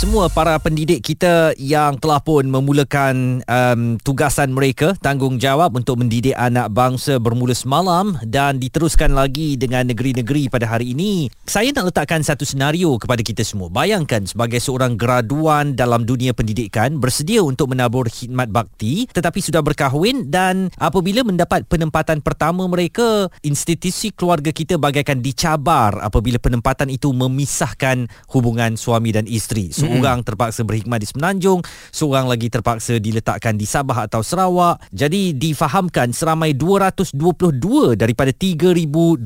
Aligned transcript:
semua 0.00 0.32
para 0.32 0.56
pendidik 0.56 1.04
kita 1.04 1.52
yang 1.60 2.00
telah 2.00 2.24
pun 2.24 2.48
memulakan 2.48 3.44
um, 3.44 4.00
tugasan 4.00 4.48
mereka 4.48 4.96
tanggungjawab 4.96 5.76
untuk 5.76 6.00
mendidik 6.00 6.32
anak 6.40 6.72
bangsa 6.72 7.20
bermula 7.20 7.52
semalam 7.52 8.16
dan 8.24 8.56
diteruskan 8.56 9.12
lagi 9.12 9.60
dengan 9.60 9.84
negeri-negeri 9.92 10.48
pada 10.48 10.64
hari 10.64 10.96
ini. 10.96 11.28
Saya 11.44 11.68
nak 11.76 11.92
letakkan 11.92 12.24
satu 12.24 12.48
senario 12.48 12.96
kepada 12.96 13.20
kita 13.20 13.44
semua. 13.44 13.68
Bayangkan 13.68 14.24
sebagai 14.24 14.56
seorang 14.56 14.96
graduan 14.96 15.76
dalam 15.76 16.08
dunia 16.08 16.32
pendidikan 16.32 16.96
bersedia 16.96 17.44
untuk 17.44 17.68
menabur 17.68 18.08
khidmat 18.08 18.48
bakti 18.48 19.04
tetapi 19.04 19.44
sudah 19.44 19.60
berkahwin 19.60 20.32
dan 20.32 20.72
apabila 20.80 21.28
mendapat 21.28 21.68
penempatan 21.68 22.24
pertama 22.24 22.64
mereka, 22.72 23.28
institusi 23.44 24.16
keluarga 24.16 24.48
kita 24.48 24.80
bagaikan 24.80 25.20
dicabar 25.20 26.00
apabila 26.00 26.40
penempatan 26.40 26.88
itu 26.88 27.12
memisahkan 27.12 28.08
hubungan 28.32 28.80
suami 28.80 29.12
dan 29.12 29.28
isteri. 29.28 29.68
So, 29.76 29.89
seorang 29.90 30.22
terpaksa 30.22 30.62
berhikmat 30.62 31.02
di 31.02 31.06
Semenanjung, 31.10 31.66
seorang 31.90 32.30
lagi 32.30 32.46
terpaksa 32.46 33.02
diletakkan 33.02 33.58
di 33.58 33.66
Sabah 33.66 34.06
atau 34.06 34.22
Sarawak. 34.22 34.78
Jadi 34.94 35.34
difahamkan 35.34 36.14
seramai 36.14 36.54
222 36.54 37.98
daripada 37.98 38.30
3227 38.30 39.18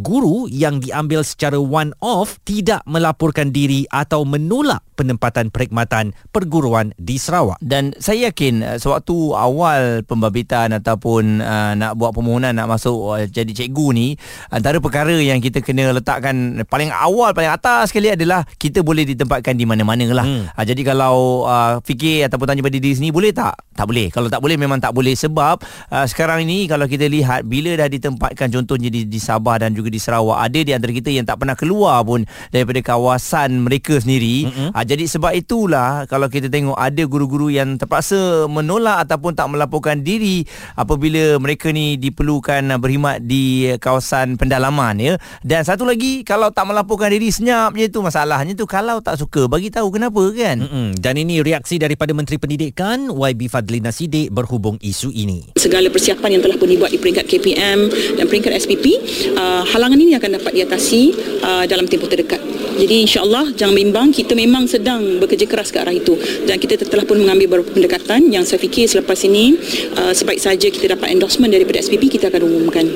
guru 0.00 0.48
yang 0.48 0.80
diambil 0.80 1.20
secara 1.20 1.60
one 1.60 1.92
off 2.00 2.40
tidak 2.48 2.80
melaporkan 2.88 3.52
diri 3.52 3.84
atau 3.92 4.24
menolak 4.24 4.80
penempatan 4.96 5.52
perkhidmatan 5.52 6.16
perguruan 6.32 6.96
di 6.96 7.20
Sarawak. 7.20 7.60
Dan 7.60 7.92
saya 8.00 8.32
yakin 8.32 8.64
uh, 8.64 8.76
sewaktu 8.80 9.14
awal 9.36 10.02
pembabitan 10.08 10.74
ataupun 10.74 11.44
uh, 11.44 11.72
nak 11.76 11.94
buat 11.94 12.16
permohonan 12.16 12.56
nak 12.56 12.66
masuk 12.66 12.96
uh, 13.14 13.24
jadi 13.28 13.52
cikgu 13.54 13.86
ni, 13.94 14.08
antara 14.50 14.80
perkara 14.82 15.14
yang 15.14 15.38
kita 15.38 15.60
kena 15.62 15.92
letakkan 15.92 16.64
paling 16.66 16.90
awal 16.90 17.30
paling 17.30 17.50
atas 17.50 17.90
sekali 17.92 18.12
adalah 18.12 18.44
kita 18.58 18.82
boleh 18.82 19.07
ditempatkan 19.08 19.56
di 19.56 19.64
mana-mana 19.64 20.04
lah. 20.12 20.26
Hmm. 20.26 20.44
Uh, 20.52 20.64
jadi 20.64 20.82
kalau 20.84 21.44
uh, 21.48 21.80
fikir 21.80 22.28
ataupun 22.28 22.52
tanya 22.52 22.62
pada 22.64 22.76
diri 22.76 22.92
sendiri 22.92 23.14
boleh 23.14 23.32
tak? 23.32 23.56
Tak 23.72 23.86
boleh. 23.88 24.12
Kalau 24.12 24.28
tak 24.28 24.40
boleh 24.44 24.56
memang 24.60 24.76
tak 24.82 24.92
boleh 24.92 25.14
sebab 25.16 25.62
uh, 25.92 26.06
sekarang 26.06 26.44
ini 26.44 26.68
kalau 26.68 26.84
kita 26.84 27.08
lihat 27.08 27.48
bila 27.48 27.74
dah 27.78 27.88
ditempatkan 27.88 28.52
contohnya 28.52 28.92
di, 28.92 29.08
di 29.08 29.20
Sabah 29.22 29.62
dan 29.62 29.72
juga 29.72 29.88
di 29.88 29.96
Sarawak 29.96 30.44
ada 30.44 30.60
di 30.60 30.72
antara 30.76 30.92
kita 30.92 31.08
yang 31.08 31.24
tak 31.24 31.40
pernah 31.40 31.56
keluar 31.56 32.04
pun 32.04 32.28
daripada 32.52 32.80
kawasan 32.84 33.64
mereka 33.64 33.96
sendiri. 33.98 34.52
Hmm. 34.52 34.70
Uh, 34.76 34.84
jadi 34.84 35.04
sebab 35.08 35.32
itulah 35.32 36.04
kalau 36.10 36.28
kita 36.28 36.52
tengok 36.52 36.76
ada 36.76 37.02
guru-guru 37.08 37.48
yang 37.48 37.80
terpaksa 37.80 38.44
menolak 38.50 39.08
ataupun 39.08 39.32
tak 39.32 39.48
melaporkan 39.48 40.04
diri 40.04 40.44
apabila 40.76 41.40
mereka 41.40 41.72
ni 41.72 41.96
diperlukan 41.96 42.76
berkhidmat 42.78 43.24
di 43.24 43.72
kawasan 43.80 44.36
pendalaman 44.36 44.98
ya. 44.98 45.14
Dan 45.40 45.64
satu 45.64 45.86
lagi 45.86 46.26
kalau 46.26 46.50
tak 46.52 46.66
melaporkan 46.68 47.08
diri 47.08 47.30
senyap 47.30 47.74
je 47.78 47.86
tu 47.88 48.02
masalahnya 48.02 48.52
tu 48.58 48.66
kalau 48.68 48.97
tak 49.00 49.20
suka 49.20 49.46
bagi 49.46 49.68
tahu 49.72 49.94
kenapa 49.94 50.22
kan. 50.34 50.62
Mm-mm. 50.62 50.88
Dan 50.98 51.14
ini 51.18 51.40
reaksi 51.42 51.80
daripada 51.80 52.12
Menteri 52.12 52.36
Pendidikan 52.36 53.10
YB 53.10 53.48
Fadlina 53.50 53.90
Sidik 53.94 54.30
berhubung 54.30 54.76
isu 54.78 55.10
ini. 55.14 55.54
Segala 55.58 55.88
persiapan 55.88 56.38
yang 56.38 56.42
telah 56.44 56.56
pun 56.56 56.68
dibuat 56.70 56.90
di 56.92 56.98
peringkat 57.00 57.24
KPM 57.26 57.78
dan 58.18 58.24
peringkat 58.28 58.52
SPP 58.58 58.86
uh, 59.34 59.62
halangan 59.68 59.98
ini 59.98 60.14
akan 60.18 60.38
dapat 60.42 60.52
diatasi 60.58 61.02
uh, 61.42 61.64
dalam 61.66 61.86
tempoh 61.90 62.10
terdekat. 62.10 62.40
Jadi 62.78 62.94
insyaAllah 63.02 63.58
jangan 63.58 63.74
bimbang 63.74 64.14
kita 64.14 64.38
memang 64.38 64.70
sedang 64.70 65.18
bekerja 65.18 65.50
keras 65.50 65.74
ke 65.74 65.82
arah 65.82 65.90
itu 65.90 66.14
dan 66.46 66.62
kita 66.62 66.78
telah 66.78 67.02
pun 67.02 67.18
mengambil 67.18 67.58
beberapa 67.58 67.74
pendekatan 67.74 68.30
yang 68.30 68.46
saya 68.46 68.62
fikir 68.62 68.86
selepas 68.86 69.18
ini 69.26 69.58
uh, 69.98 70.14
sebaik 70.14 70.38
saja 70.38 70.70
kita 70.70 70.94
dapat 70.94 71.10
endorsement 71.10 71.50
daripada 71.50 71.82
SPP 71.82 72.06
kita 72.06 72.30
akan 72.30 72.46
umumkan. 72.46 72.86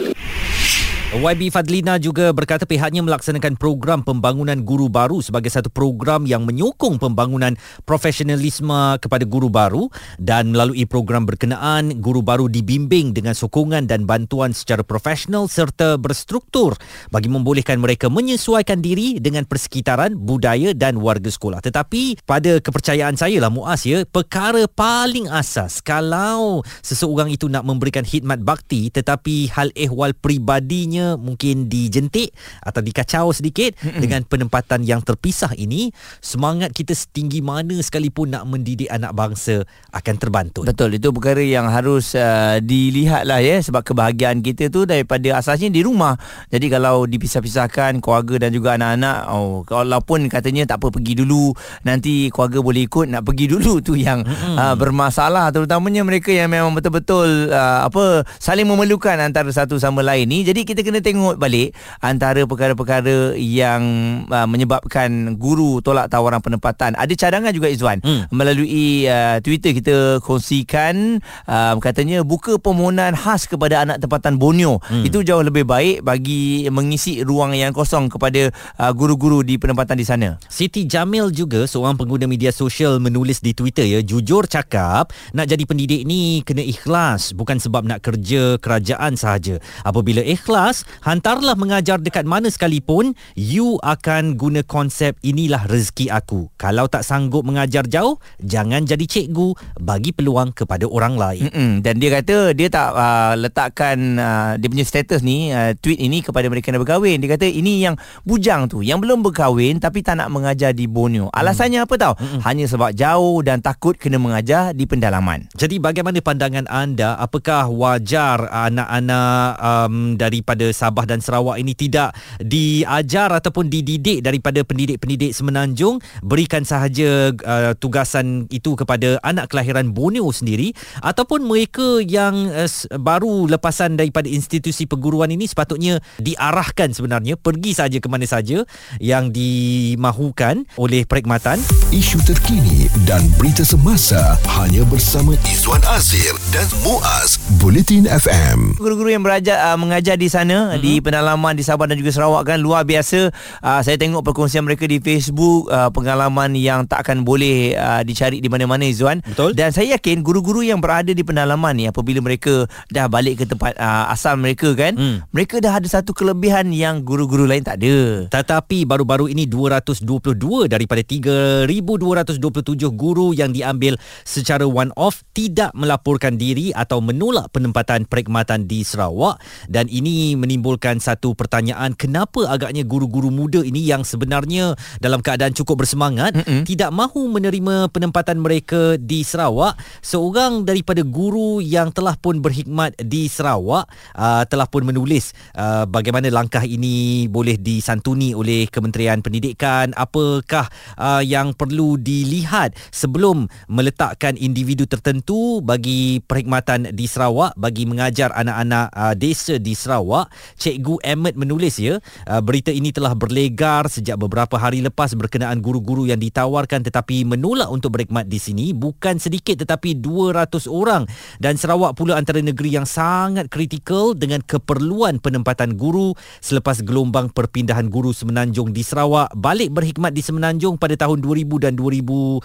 YB 1.13 1.53
Fadlina 1.53 2.01
juga 2.01 2.33
berkata 2.33 2.65
pihaknya 2.65 3.05
melaksanakan 3.05 3.61
program 3.61 4.01
pembangunan 4.01 4.57
guru 4.65 4.89
baru 4.89 5.21
sebagai 5.21 5.53
satu 5.53 5.69
program 5.69 6.25
yang 6.25 6.49
menyokong 6.49 6.97
pembangunan 6.97 7.53
profesionalisme 7.85 8.97
kepada 8.97 9.29
guru 9.29 9.53
baru 9.53 9.93
dan 10.17 10.57
melalui 10.57 10.89
program 10.89 11.29
berkenaan 11.29 12.01
guru 12.01 12.25
baru 12.25 12.49
dibimbing 12.49 13.13
dengan 13.13 13.37
sokongan 13.37 13.85
dan 13.85 14.09
bantuan 14.09 14.57
secara 14.57 14.81
profesional 14.81 15.53
serta 15.53 16.01
berstruktur 16.01 16.81
bagi 17.13 17.29
membolehkan 17.29 17.77
mereka 17.77 18.09
menyesuaikan 18.09 18.81
diri 18.81 19.21
dengan 19.21 19.45
persekitaran, 19.45 20.17
budaya 20.17 20.73
dan 20.73 20.97
warga 20.97 21.29
sekolah. 21.29 21.61
Tetapi 21.61 22.25
pada 22.25 22.57
kepercayaan 22.57 23.21
saya 23.21 23.37
lah 23.37 23.53
Muaz 23.53 23.85
ya, 23.85 24.09
perkara 24.09 24.65
paling 24.65 25.29
asas 25.29 25.85
kalau 25.85 26.65
seseorang 26.81 27.29
itu 27.29 27.53
nak 27.53 27.69
memberikan 27.69 28.01
khidmat 28.01 28.41
bakti 28.41 28.89
tetapi 28.89 29.53
hal 29.53 29.69
ehwal 29.77 30.17
pribadinya 30.17 31.02
rasanya 31.03 31.19
mungkin 31.19 31.67
dijentik 31.67 32.31
atau 32.63 32.81
dikacau 32.81 33.35
sedikit 33.35 33.75
Mm-mm. 33.83 34.01
dengan 34.01 34.21
penempatan 34.23 34.87
yang 34.87 35.03
terpisah 35.03 35.51
ini 35.59 35.91
semangat 36.23 36.71
kita 36.71 36.95
setinggi 36.95 37.43
mana 37.43 37.75
sekalipun 37.83 38.31
nak 38.33 38.47
mendidik 38.47 38.89
anak 38.89 39.13
bangsa 39.13 39.67
akan 39.91 40.15
terbantu. 40.17 40.61
Betul 40.63 40.97
itu 40.97 41.11
perkara 41.11 41.43
yang 41.43 41.67
harus 41.69 42.15
uh, 42.15 42.63
dilihatlah 42.63 43.43
ya 43.43 43.59
sebab 43.59 43.83
kebahagiaan 43.83 44.41
kita 44.41 44.71
tu 44.71 44.87
daripada 44.87 45.43
asasnya 45.43 45.69
di 45.73 45.83
rumah. 45.83 46.15
Jadi 46.49 46.71
kalau 46.71 47.05
dipisah-pisahkan 47.09 47.99
keluarga 47.99 48.47
dan 48.47 48.51
juga 48.55 48.79
anak-anak 48.79 49.19
oh 49.33 49.67
walaupun 49.67 50.31
katanya 50.31 50.69
tak 50.69 50.83
apa 50.83 50.95
pergi 50.95 51.19
dulu 51.19 51.53
nanti 51.83 52.31
keluarga 52.31 52.63
boleh 52.63 52.87
ikut 52.87 53.07
nak 53.11 53.23
pergi 53.27 53.47
dulu 53.51 53.83
tu 53.83 53.99
yang 53.99 54.23
uh, 54.57 54.75
bermasalah 54.79 55.51
terutamanya 55.51 56.05
mereka 56.07 56.31
yang 56.31 56.53
memang 56.53 56.73
betul-betul 56.77 57.51
uh, 57.51 57.89
apa 57.89 58.25
saling 58.39 58.69
memerlukan 58.69 59.19
antara 59.19 59.49
satu 59.49 59.77
sama 59.81 60.05
lain 60.05 60.29
ni. 60.29 60.45
Jadi 60.45 60.69
kita 60.69 60.85
kena 60.85 60.92
tengok 61.01 61.41
balik 61.41 61.73
antara 62.03 62.45
perkara-perkara 62.45 63.39
yang 63.39 63.83
uh, 64.29 64.45
menyebabkan 64.45 65.39
guru 65.39 65.81
tolak 65.81 66.11
tawaran 66.13 66.43
penempatan. 66.43 66.93
Ada 66.99 67.15
cadangan 67.15 67.55
juga 67.55 67.71
Izwan 67.71 68.03
hmm. 68.03 68.35
melalui 68.35 69.07
uh, 69.07 69.39
Twitter 69.41 69.73
kita 69.73 70.21
kongsikan 70.21 71.23
uh, 71.47 71.79
katanya 71.79 72.27
buka 72.27 72.59
permohonan 72.59 73.15
khas 73.15 73.47
kepada 73.47 73.87
anak 73.87 74.03
tempatan 74.03 74.37
Borneo. 74.37 74.83
Hmm. 74.91 75.07
Itu 75.07 75.23
jauh 75.23 75.41
lebih 75.41 75.65
baik 75.65 76.03
bagi 76.03 76.67
mengisi 76.69 77.23
ruang 77.23 77.55
yang 77.55 77.71
kosong 77.71 78.11
kepada 78.11 78.51
uh, 78.83 78.93
guru-guru 78.93 79.47
di 79.47 79.57
penempatan 79.57 79.97
di 79.97 80.05
sana. 80.05 80.37
Siti 80.51 80.85
Jamil 80.85 81.31
juga 81.31 81.65
seorang 81.65 81.95
pengguna 81.95 82.27
media 82.27 82.51
sosial 82.51 82.99
menulis 82.99 83.39
di 83.39 83.55
Twitter 83.55 83.87
ya 83.87 84.01
jujur 84.03 84.51
cakap 84.51 85.15
nak 85.37 85.47
jadi 85.47 85.63
pendidik 85.69 86.03
ni 86.09 86.43
kena 86.43 86.65
ikhlas 86.65 87.37
bukan 87.37 87.61
sebab 87.61 87.87
nak 87.87 88.03
kerja 88.03 88.57
kerajaan 88.59 89.15
sahaja. 89.15 89.63
Apabila 89.87 90.25
ikhlas 90.25 90.82
hantarlah 91.05 91.55
mengajar 91.55 91.99
dekat 92.03 92.27
mana 92.29 92.49
sekalipun 92.53 93.17
you 93.35 93.81
akan 93.83 94.37
guna 94.37 94.63
konsep 94.67 95.17
inilah 95.25 95.67
rezeki 95.67 96.13
aku. 96.13 96.53
Kalau 96.61 96.87
tak 96.87 97.03
sanggup 97.03 97.43
mengajar 97.43 97.87
jauh 97.89 98.21
jangan 98.43 98.85
jadi 98.87 99.05
cikgu. 99.05 99.55
Bagi 99.83 100.15
peluang 100.15 100.55
kepada 100.55 100.87
orang 100.87 101.19
lain. 101.19 101.51
Mm-mm. 101.51 101.71
dan 101.83 101.99
dia 101.99 102.11
kata 102.15 102.55
dia 102.55 102.71
tak 102.71 102.95
uh, 102.95 103.35
letakkan 103.35 103.97
uh, 104.15 104.53
dia 104.55 104.69
punya 104.71 104.87
status 104.87 105.21
ni 105.27 105.51
uh, 105.51 105.75
tweet 105.75 105.99
ini 105.99 106.23
kepada 106.23 106.47
mereka 106.47 106.71
yang 106.71 106.83
berkahwin. 106.85 107.19
Dia 107.19 107.35
kata 107.35 107.51
ini 107.51 107.83
yang 107.83 107.99
bujang 108.23 108.71
tu 108.71 108.85
yang 108.87 109.03
belum 109.03 109.27
berkahwin 109.27 109.83
tapi 109.83 110.07
tak 110.07 110.23
nak 110.23 110.31
mengajar 110.31 110.71
di 110.71 110.87
Borneo. 110.87 111.33
Alasannya 111.35 111.83
mm. 111.83 111.87
apa 111.89 111.95
tahu 111.99 112.15
Mm-mm. 112.15 112.41
hanya 112.47 112.65
sebab 112.71 112.91
jauh 112.95 113.43
dan 113.43 113.59
takut 113.59 113.99
kena 113.99 114.23
mengajar 114.23 114.71
di 114.71 114.87
pendalaman. 114.87 115.51
Jadi 115.59 115.83
bagaimana 115.83 116.23
pandangan 116.23 116.71
anda? 116.71 117.19
Apakah 117.19 117.67
wajar 117.73 118.47
anak-anak 118.47 119.59
um, 119.59 119.95
daripada 120.15 120.62
Sabah 120.71 121.03
dan 121.03 121.19
Sarawak 121.19 121.59
ini 121.59 121.75
tidak 121.75 122.15
diajar 122.39 123.35
ataupun 123.35 123.67
dididik 123.67 124.23
daripada 124.23 124.63
pendidik-pendidik 124.63 125.35
semenanjung 125.35 125.99
berikan 126.23 126.63
sahaja 126.63 127.35
uh, 127.35 127.73
tugasan 127.75 128.47
itu 128.55 128.79
kepada 128.79 129.19
anak 129.27 129.51
kelahiran 129.51 129.91
Borneo 129.91 130.31
sendiri 130.31 130.71
ataupun 131.03 131.43
mereka 131.43 131.99
yang 132.05 132.53
uh, 132.55 132.71
baru 133.01 133.51
lepasan 133.51 133.99
daripada 133.99 134.31
institusi 134.31 134.87
perguruan 134.87 135.33
ini 135.33 135.51
sepatutnya 135.51 135.99
diarahkan 136.23 136.95
sebenarnya 136.95 137.41
pergi 137.41 137.73
saja 137.75 137.99
ke 137.99 138.09
mana 138.13 138.29
saja 138.29 138.63
yang 139.03 139.33
dimahukan 139.33 140.69
oleh 140.79 141.03
perkhidmatan. 141.09 141.59
Isu 141.91 142.21
terkini 142.23 142.93
dan 143.09 143.25
berita 143.41 143.65
semasa 143.65 144.37
hanya 144.61 144.85
bersama 144.89 145.33
Izwan 145.49 145.81
Azir 145.89 146.37
dan 146.53 146.69
Muaz 146.85 147.41
Bulletin 147.57 148.05
FM 148.05 148.77
guru-guru 148.77 149.09
yang 149.09 149.25
berajar 149.25 149.73
uh, 149.73 149.79
mengajar 149.81 150.21
di 150.21 150.29
sana 150.29 150.52
sana 150.53 150.77
mm-hmm. 150.77 150.83
di 150.85 150.93
pendalaman 151.01 151.53
di 151.57 151.65
Sabah 151.65 151.89
dan 151.89 151.97
juga 151.97 152.13
Sarawak 152.13 152.45
kan 152.45 152.59
luar 152.61 152.85
biasa. 152.85 153.33
Uh, 153.65 153.81
saya 153.81 153.97
tengok 153.97 154.23
perkongsian 154.23 154.63
mereka 154.63 154.85
di 154.85 155.01
Facebook 155.01 155.73
uh, 155.73 155.89
pengalaman 155.89 156.53
yang 156.53 156.85
tak 156.85 157.09
akan 157.09 157.25
boleh 157.25 157.75
uh, 157.75 158.05
dicari 158.05 158.39
di 158.39 158.49
mana-mana 158.53 158.85
Izwan. 158.85 159.25
Betul. 159.25 159.57
Dan 159.57 159.73
saya 159.73 159.97
yakin 159.97 160.21
guru-guru 160.21 160.61
yang 160.61 160.79
berada 160.79 161.11
di 161.17 161.25
pendalaman 161.25 161.73
ni 161.73 161.89
apabila 161.89 162.21
mereka 162.21 162.69
dah 162.93 163.09
balik 163.09 163.43
ke 163.43 163.45
tempat 163.49 163.73
uh, 163.81 164.13
asal 164.13 164.37
mereka 164.37 164.77
kan, 164.77 164.95
mm. 164.95 165.33
mereka 165.33 165.59
dah 165.59 165.81
ada 165.81 165.89
satu 165.89 166.13
kelebihan 166.13 166.69
yang 166.71 167.01
guru-guru 167.01 167.49
lain 167.49 167.65
tak 167.65 167.81
ada. 167.81 168.29
Tetapi 168.29 168.85
baru-baru 168.85 169.33
ini 169.33 169.49
222 169.49 170.69
daripada 170.69 171.01
3227 171.01 172.93
guru 172.93 173.33
yang 173.33 173.51
diambil 173.51 173.97
secara 174.27 174.69
one 174.69 174.93
off 174.99 175.25
tidak 175.33 175.73
melaporkan 175.73 176.37
diri 176.37 176.75
atau 176.75 177.01
menolak 177.01 177.49
penempatan 177.55 178.05
perkhidmatan 178.05 178.69
di 178.69 178.85
Sarawak 178.85 179.41
dan 179.71 179.89
ini 179.89 180.35
menimbulkan 180.43 180.99
satu 180.99 181.39
pertanyaan 181.39 181.95
kenapa 181.95 182.51
agaknya 182.51 182.83
guru-guru 182.83 183.31
muda 183.31 183.63
ini 183.63 183.87
yang 183.87 184.03
sebenarnya 184.03 184.75
dalam 184.99 185.23
keadaan 185.23 185.55
cukup 185.55 185.87
bersemangat 185.87 186.35
Mm-mm. 186.35 186.67
tidak 186.67 186.91
mahu 186.91 187.31
menerima 187.31 187.87
penempatan 187.95 188.43
mereka 188.43 188.99
di 188.99 189.23
Sarawak? 189.23 189.79
Seorang 190.03 190.67
daripada 190.67 191.07
guru 191.07 191.63
yang 191.63 191.95
telah 191.95 192.19
pun 192.19 192.43
berkhidmat 192.43 192.99
di 192.99 193.31
Sarawak 193.31 193.87
uh, 194.19 194.43
telah 194.51 194.67
pun 194.67 194.83
menulis 194.83 195.31
uh, 195.55 195.87
bagaimana 195.87 196.27
langkah 196.35 196.67
ini 196.67 197.31
boleh 197.31 197.55
disantuni 197.61 198.35
oleh 198.35 198.67
Kementerian 198.67 199.23
Pendidikan? 199.23 199.95
Apakah 199.95 200.67
uh, 200.99 201.23
yang 201.23 201.55
perlu 201.55 202.01
dilihat 202.01 202.75
sebelum 202.91 203.47
meletakkan 203.71 204.35
individu 204.41 204.89
tertentu 204.89 205.61
bagi 205.61 206.19
perkhidmatan 206.25 206.91
di 206.97 207.05
Sarawak 207.07 207.55
bagi 207.61 207.85
mengajar 207.85 208.33
anak-anak 208.33 208.89
uh, 208.97 209.15
desa 209.15 209.61
di 209.61 209.77
Sarawak 209.77 210.32
Cikgu 210.57 211.03
Ahmed 211.03 211.35
menulis 211.39 211.79
ya 211.79 211.99
uh, 212.29 212.43
berita 212.43 212.71
ini 212.75 212.91
telah 212.91 213.13
berlegar 213.17 213.87
sejak 213.89 214.19
beberapa 214.19 214.59
hari 214.59 214.85
lepas 214.85 215.15
berkenaan 215.17 215.61
guru-guru 215.61 216.09
yang 216.09 216.21
ditawarkan 216.21 216.85
tetapi 216.87 217.25
menolak 217.25 217.69
untuk 217.71 217.95
berkhidmat 217.97 218.27
di 218.29 218.39
sini. 218.41 218.67
Bukan 218.73 219.19
sedikit 219.23 219.61
tetapi 219.63 219.99
200 219.99 220.67
orang. 220.69 221.05
Dan 221.39 221.57
Sarawak 221.57 221.95
pula 221.95 222.19
antara 222.19 222.41
negeri 222.43 222.75
yang 222.75 222.89
sangat 222.89 223.49
kritikal 223.53 224.17
dengan 224.17 224.43
keperluan 224.43 225.19
penempatan 225.23 225.77
guru 225.77 226.15
selepas 226.41 226.83
gelombang 226.83 227.31
perpindahan 227.31 227.87
guru 227.89 228.11
Semenanjung 228.13 228.75
di 228.75 228.83
Sarawak 228.83 229.33
balik 229.37 229.73
berkhidmat 229.73 230.13
di 230.13 230.23
Semenanjung 230.25 230.77
pada 230.77 230.99
tahun 230.99 231.23
2000 231.23 231.65
dan 231.69 231.73
2021 231.79 232.43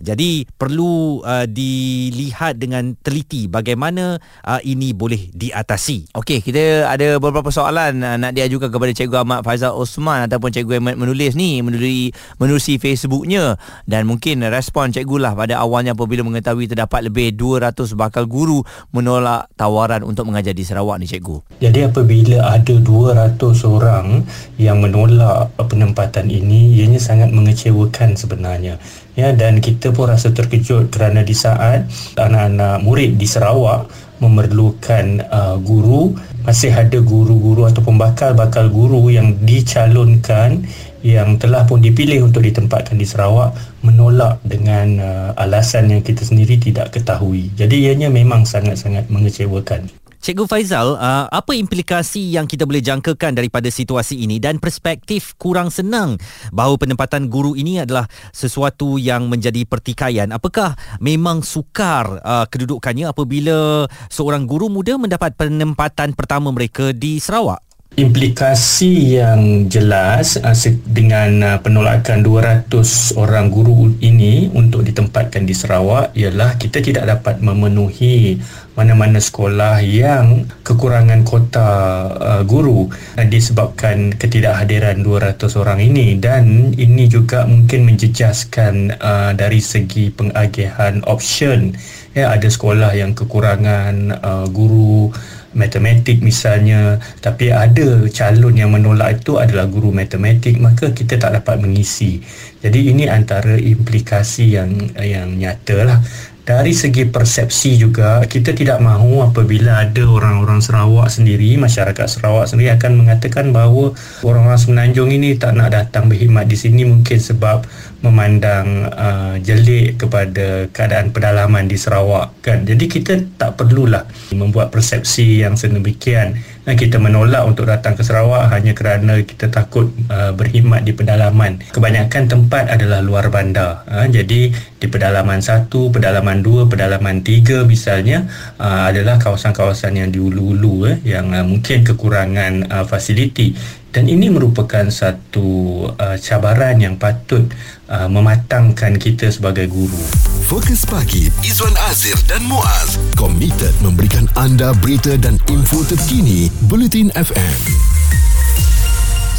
jadi 0.00 0.30
perlu 0.56 1.22
uh, 1.22 1.46
dilihat 1.46 2.58
dengan 2.58 2.94
teliti 3.00 3.46
bagaimana 3.46 4.18
uh, 4.46 4.60
ini 4.62 4.94
boleh 4.96 5.30
diatasi. 5.32 6.14
Okey, 6.16 6.40
kita 6.52 6.84
ada 6.84 7.16
beberapa 7.16 7.48
soalan 7.48 8.04
uh, 8.04 8.20
nak 8.20 8.36
diajukan 8.36 8.68
kepada 8.68 8.92
Cikgu 8.92 9.24
Ahmad 9.24 9.40
Faizal 9.40 9.72
Osman 9.72 10.28
ataupun 10.28 10.52
Cikgu 10.52 10.84
Ahmad 10.84 11.00
menulis 11.00 11.32
ni 11.32 11.64
melalui 11.64 12.12
menerusi 12.36 12.76
Facebooknya 12.76 13.56
dan 13.88 14.04
mungkin 14.04 14.44
respon 14.52 14.92
Cikgu 14.92 15.16
lah 15.16 15.32
pada 15.32 15.64
awalnya 15.64 15.96
apabila 15.96 16.20
mengetahui 16.20 16.68
terdapat 16.68 17.08
lebih 17.08 17.32
200 17.40 17.72
bakal 17.96 18.28
guru 18.28 18.60
menolak 18.92 19.48
tawaran 19.56 20.04
untuk 20.04 20.28
mengajar 20.28 20.52
di 20.52 20.60
Sarawak 20.60 21.00
ni 21.00 21.08
Cikgu. 21.08 21.56
Jadi 21.64 21.88
apabila 21.88 22.44
ada 22.44 22.74
200 22.76 23.40
orang 23.64 24.20
yang 24.60 24.84
menolak 24.84 25.56
penempatan 25.56 26.28
ini 26.28 26.76
ianya 26.76 27.00
sangat 27.00 27.32
mengecewakan 27.32 28.12
sebenarnya 28.12 28.76
ya 29.16 29.32
dan 29.32 29.60
kita 29.60 29.92
pun 29.92 30.08
rasa 30.08 30.32
terkejut 30.32 30.92
kerana 30.92 31.24
di 31.24 31.32
saat 31.32 31.88
anak-anak 32.16 32.84
murid 32.84 33.16
di 33.16 33.24
Sarawak 33.24 34.12
memerlukan 34.22 35.26
uh, 35.26 35.56
guru 35.58 36.14
masih 36.42 36.74
ada 36.74 36.98
guru-guru 36.98 37.66
ataupun 37.70 37.98
bakal-bakal 37.98 38.66
guru 38.68 39.08
yang 39.10 39.38
dicalonkan 39.42 40.66
yang 41.02 41.34
telah 41.38 41.66
pun 41.66 41.82
dipilih 41.82 42.22
untuk 42.26 42.46
ditempatkan 42.46 42.94
di 42.94 43.06
Sarawak 43.06 43.54
menolak 43.82 44.38
dengan 44.46 45.02
uh, 45.02 45.30
alasan 45.34 45.90
yang 45.90 46.02
kita 46.02 46.22
sendiri 46.22 46.58
tidak 46.58 46.94
ketahui. 46.94 47.50
Jadi 47.58 47.90
ianya 47.90 48.06
memang 48.06 48.46
sangat-sangat 48.46 49.10
mengecewakan. 49.10 50.01
Cikgu 50.22 50.46
Faizal, 50.46 50.94
uh, 51.02 51.26
apa 51.26 51.50
implikasi 51.50 52.38
yang 52.38 52.46
kita 52.46 52.62
boleh 52.62 52.78
jangkakan 52.78 53.34
daripada 53.34 53.66
situasi 53.66 54.22
ini 54.22 54.38
dan 54.38 54.62
perspektif 54.62 55.34
kurang 55.34 55.66
senang 55.66 56.14
bahawa 56.54 56.78
penempatan 56.78 57.26
guru 57.26 57.58
ini 57.58 57.82
adalah 57.82 58.06
sesuatu 58.30 59.02
yang 59.02 59.26
menjadi 59.26 59.66
pertikaian? 59.66 60.30
Apakah 60.30 60.78
memang 61.02 61.42
sukar 61.42 62.22
uh, 62.22 62.46
kedudukannya 62.46 63.10
apabila 63.10 63.90
seorang 64.14 64.46
guru 64.46 64.70
muda 64.70 64.94
mendapat 64.94 65.34
penempatan 65.34 66.14
pertama 66.14 66.54
mereka 66.54 66.94
di 66.94 67.18
Sarawak? 67.18 67.71
Implikasi 67.92 69.20
yang 69.20 69.68
jelas 69.68 70.40
uh, 70.40 70.56
dengan 70.88 71.44
uh, 71.44 71.58
penolakan 71.60 72.24
200 72.24 72.72
orang 73.20 73.52
guru 73.52 73.92
ini 74.00 74.48
untuk 74.48 74.80
ditempatkan 74.88 75.44
di 75.44 75.52
Sarawak 75.52 76.16
ialah 76.16 76.56
kita 76.56 76.80
tidak 76.80 77.04
dapat 77.04 77.44
memenuhi 77.44 78.40
mana-mana 78.80 79.20
sekolah 79.20 79.84
yang 79.84 80.48
kekurangan 80.64 81.20
kota 81.20 81.68
uh, 82.16 82.42
guru. 82.48 82.88
Disebabkan 83.28 84.16
ketidakhadiran 84.16 85.04
200 85.04 85.52
orang 85.60 85.84
ini 85.84 86.16
dan 86.16 86.72
ini 86.72 87.04
juga 87.12 87.44
mungkin 87.44 87.92
menjejaskan 87.92 89.04
dari 89.36 89.60
segi 89.60 90.08
pengagihan 90.08 91.04
option. 91.04 91.76
Ya 92.16 92.32
ada 92.32 92.48
sekolah 92.48 92.96
yang 92.96 93.12
kekurangan 93.12 94.16
guru 94.48 95.12
matematik 95.52 96.20
misalnya 96.20 97.00
tapi 97.20 97.52
ada 97.52 98.04
calon 98.08 98.56
yang 98.56 98.72
menolak 98.72 99.20
itu 99.22 99.36
adalah 99.36 99.68
guru 99.68 99.92
matematik 99.92 100.56
maka 100.58 100.90
kita 100.92 101.16
tak 101.20 101.38
dapat 101.40 101.60
mengisi. 101.60 102.20
Jadi 102.62 102.94
ini 102.94 103.10
antara 103.10 103.58
implikasi 103.58 104.56
yang 104.56 104.70
yang 104.98 105.36
nyata 105.36 105.76
lah. 105.84 106.00
Dari 106.42 106.74
segi 106.74 107.06
persepsi 107.06 107.78
juga 107.78 108.18
kita 108.26 108.50
tidak 108.50 108.82
mahu 108.82 109.22
apabila 109.22 109.86
ada 109.86 110.02
orang-orang 110.02 110.58
Sarawak 110.58 111.06
sendiri 111.06 111.54
masyarakat 111.54 112.02
Sarawak 112.10 112.50
sendiri 112.50 112.74
akan 112.74 112.98
mengatakan 112.98 113.54
bahawa 113.54 113.94
orang-orang 114.26 114.58
Semenanjung 114.58 115.14
ini 115.14 115.38
tak 115.38 115.54
nak 115.54 115.70
datang 115.70 116.10
berkhidmat 116.10 116.50
di 116.50 116.58
sini 116.58 116.82
mungkin 116.82 117.22
sebab 117.22 117.62
memandang 118.02 118.90
uh, 118.92 119.34
jelik 119.38 120.02
kepada 120.02 120.66
keadaan 120.74 121.14
pedalaman 121.14 121.70
di 121.70 121.78
Sarawak 121.78 122.34
kan 122.42 122.66
jadi 122.66 122.84
kita 122.90 123.12
tak 123.38 123.56
perlulah 123.56 124.04
membuat 124.34 124.74
persepsi 124.74 125.40
yang 125.46 125.54
sedemikian 125.54 126.36
dan 126.62 126.78
kita 126.78 127.02
menolak 127.02 127.42
untuk 127.42 127.66
datang 127.66 127.98
ke 127.98 128.06
Sarawak 128.06 128.46
hanya 128.54 128.70
kerana 128.70 129.18
kita 129.18 129.50
takut 129.50 129.90
uh, 130.06 130.30
berkhidmat 130.30 130.86
di 130.86 130.94
pedalaman. 130.94 131.58
Kebanyakan 131.74 132.30
tempat 132.30 132.70
adalah 132.70 133.02
luar 133.02 133.34
bandar. 133.34 133.82
Uh, 133.90 134.06
jadi 134.06 134.54
di 134.54 134.86
pedalaman 134.86 135.42
satu, 135.42 135.90
pedalaman 135.90 136.38
dua, 136.38 136.70
pedalaman 136.70 137.26
tiga 137.26 137.66
misalnya 137.66 138.30
uh, 138.62 138.86
adalah 138.86 139.18
kawasan-kawasan 139.18 139.98
yang 139.98 140.08
di 140.14 140.22
ulu-ulu 140.22 140.86
uh, 140.86 140.96
yang 141.02 141.34
uh, 141.34 141.42
mungkin 141.42 141.82
kekurangan 141.82 142.70
uh, 142.70 142.84
fasiliti 142.86 143.58
dan 143.92 144.08
ini 144.08 144.32
merupakan 144.32 144.88
satu 144.88 145.86
uh, 145.94 146.16
cabaran 146.16 146.80
yang 146.80 146.96
patut 146.96 147.44
uh, 147.92 148.08
mematangkan 148.08 148.96
kita 148.96 149.28
sebagai 149.28 149.68
guru. 149.68 150.00
Fokus 150.48 150.88
pagi 150.88 151.28
Izwan 151.44 151.76
Azir 151.92 152.16
dan 152.24 152.42
Muaz 152.48 152.96
komited 153.14 153.72
memberikan 153.84 154.26
anda 154.34 154.72
berita 154.80 155.14
dan 155.20 155.36
info 155.52 155.84
terkini 155.84 156.48
Bulletin 156.66 157.12
FM 157.12 157.56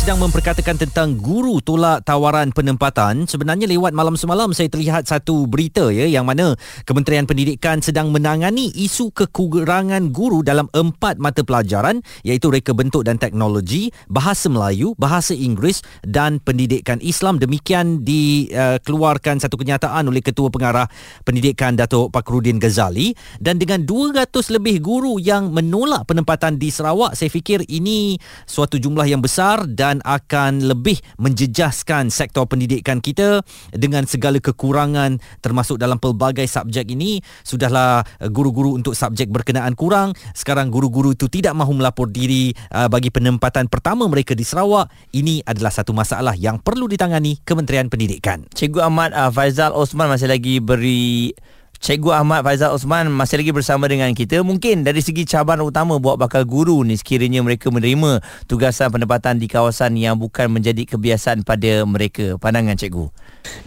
sedang 0.03 0.19
memperkatakan 0.19 0.75
tentang 0.75 1.15
guru 1.15 1.63
tolak 1.63 2.03
tawaran 2.03 2.51
penempatan. 2.51 3.23
Sebenarnya 3.23 3.71
lewat 3.71 3.95
malam 3.95 4.19
semalam 4.19 4.51
saya 4.51 4.67
terlihat 4.67 5.07
satu 5.07 5.47
berita 5.47 5.95
ya 5.95 6.03
yang 6.03 6.27
mana 6.27 6.59
Kementerian 6.83 7.23
Pendidikan 7.23 7.79
sedang 7.79 8.11
menangani 8.11 8.67
isu 8.75 9.15
kekurangan 9.15 10.11
guru 10.11 10.43
dalam 10.43 10.67
empat 10.75 11.23
mata 11.23 11.47
pelajaran 11.47 12.03
iaitu 12.27 12.51
reka 12.51 12.75
bentuk 12.75 13.07
dan 13.07 13.15
teknologi 13.15 13.95
bahasa 14.11 14.51
Melayu 14.51 14.91
bahasa 14.99 15.31
Inggeris 15.31 15.79
dan 16.03 16.43
pendidikan 16.43 16.99
Islam. 16.99 17.39
Demikian 17.39 18.03
dikeluarkan 18.03 19.39
satu 19.39 19.55
kenyataan 19.55 20.03
oleh 20.11 20.19
Ketua 20.19 20.51
Pengarah 20.51 20.91
Pendidikan 21.23 21.79
Datuk 21.79 22.11
Pakrudin 22.11 22.59
Ghazali. 22.59 23.15
Dan 23.39 23.55
dengan 23.55 23.87
200 23.87 24.27
lebih 24.51 24.83
guru 24.83 25.15
yang 25.15 25.55
menolak 25.55 26.11
penempatan 26.11 26.59
di 26.59 26.75
Sarawak 26.75 27.15
saya 27.15 27.31
fikir 27.31 27.63
ini 27.71 28.19
suatu 28.43 28.75
jumlah 28.75 29.07
yang 29.07 29.23
besar 29.23 29.63
dan 29.63 29.92
dan 29.93 30.01
akan 30.01 30.65
lebih 30.65 30.97
menjejaskan 31.21 32.09
sektor 32.09 32.49
pendidikan 32.49 32.97
kita 32.97 33.45
dengan 33.69 34.09
segala 34.09 34.41
kekurangan 34.41 35.21
termasuk 35.37 35.77
dalam 35.77 36.01
pelbagai 36.01 36.49
subjek 36.49 36.89
ini. 36.97 37.21
Sudahlah 37.45 38.01
eh, 38.17 38.33
guru-guru 38.33 38.73
untuk 38.73 38.97
subjek 38.97 39.29
berkenaan 39.29 39.77
kurang. 39.77 40.17
Sekarang 40.33 40.73
guru-guru 40.73 41.13
itu 41.13 41.29
tidak 41.29 41.53
mahu 41.53 41.77
melapor 41.77 42.09
diri 42.09 42.49
uh, 42.73 42.89
bagi 42.89 43.13
penempatan 43.13 43.69
pertama 43.69 44.09
mereka 44.09 44.33
di 44.33 44.41
Sarawak. 44.41 44.89
Ini 45.13 45.45
adalah 45.45 45.69
satu 45.69 45.93
masalah 45.93 46.33
yang 46.33 46.57
perlu 46.57 46.89
ditangani 46.89 47.37
Kementerian 47.45 47.85
Pendidikan. 47.93 48.49
Cikgu 48.49 48.81
Ahmad 48.81 49.13
uh, 49.13 49.29
Faizal 49.29 49.77
Osman 49.77 50.09
masih 50.09 50.25
lagi 50.25 50.57
beri 50.57 51.37
Cikgu 51.83 52.15
Ahmad 52.15 52.47
Faizal 52.47 52.71
Osman 52.71 53.11
masih 53.11 53.43
lagi 53.43 53.51
bersama 53.51 53.91
dengan 53.91 54.07
kita. 54.15 54.39
Mungkin 54.39 54.87
dari 54.87 55.03
segi 55.03 55.27
cabaran 55.27 55.67
utama 55.67 55.99
buat 55.99 56.15
bakal 56.15 56.47
guru 56.47 56.79
ni 56.79 56.95
sekiranya 56.95 57.43
mereka 57.43 57.67
menerima 57.67 58.23
tugasan 58.47 58.87
penempatan 58.87 59.35
di 59.35 59.51
kawasan 59.51 59.99
yang 59.99 60.15
bukan 60.15 60.47
menjadi 60.47 60.87
kebiasaan 60.87 61.43
pada 61.43 61.83
mereka. 61.83 62.39
Pandangan 62.39 62.79
cikgu. 62.79 63.11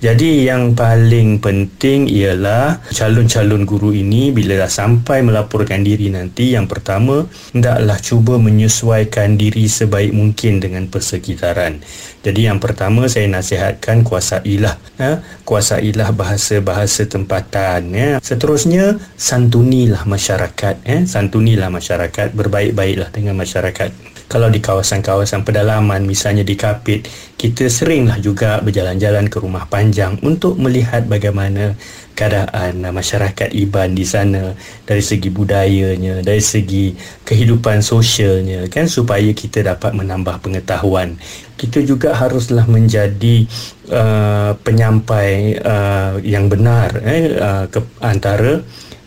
Jadi 0.00 0.48
yang 0.48 0.72
paling 0.72 1.44
penting 1.44 2.08
ialah 2.08 2.80
calon-calon 2.88 3.68
guru 3.68 3.92
ini 3.92 4.32
bila 4.32 4.64
dah 4.64 4.72
sampai 4.72 5.20
melaporkan 5.20 5.84
diri 5.84 6.08
nanti 6.08 6.56
yang 6.56 6.64
pertama 6.64 7.28
hendaklah 7.52 8.00
cuba 8.00 8.40
menyesuaikan 8.40 9.36
diri 9.36 9.68
sebaik 9.68 10.16
mungkin 10.16 10.64
dengan 10.64 10.88
persekitaran. 10.88 11.84
Jadi 12.26 12.50
yang 12.50 12.58
pertama 12.58 13.06
saya 13.06 13.30
nasihatkan 13.30 14.02
kuasailah 14.02 14.74
ha? 14.98 15.22
kuasailah 15.46 16.10
bahasa-bahasa 16.10 17.06
tempatan 17.06 17.94
ya. 17.94 18.10
Seterusnya 18.18 18.98
santunilah 19.14 20.02
masyarakat 20.02 20.82
ya. 20.82 20.98
Santunilah 21.06 21.70
masyarakat 21.70 22.34
berbaik-baiklah 22.34 23.14
dengan 23.14 23.38
masyarakat 23.38 24.16
kalau 24.26 24.50
di 24.50 24.58
kawasan-kawasan 24.58 25.46
pedalaman 25.46 26.02
misalnya 26.02 26.42
di 26.42 26.58
Kapit 26.58 27.06
kita 27.38 27.70
seringlah 27.70 28.18
juga 28.18 28.58
berjalan-jalan 28.58 29.30
ke 29.30 29.38
rumah 29.38 29.70
panjang 29.70 30.18
untuk 30.26 30.58
melihat 30.58 31.06
bagaimana 31.06 31.78
keadaan 32.16 32.80
masyarakat 32.80 33.52
Iban 33.52 33.92
di 33.92 34.08
sana 34.08 34.56
dari 34.88 35.04
segi 35.04 35.28
budayanya 35.28 36.24
dari 36.24 36.40
segi 36.40 36.96
kehidupan 37.28 37.84
sosialnya 37.84 38.64
kan 38.72 38.88
supaya 38.88 39.28
kita 39.36 39.60
dapat 39.60 39.92
menambah 39.92 40.40
pengetahuan. 40.40 41.20
Kita 41.56 41.84
juga 41.84 42.16
haruslah 42.16 42.64
menjadi 42.68 43.44
uh, 43.92 44.56
penyampai 44.60 45.60
uh, 45.60 46.16
yang 46.24 46.48
benar 46.48 46.96
eh, 47.04 47.36
uh, 47.36 47.64
ke 47.68 47.80
antara 48.00 48.60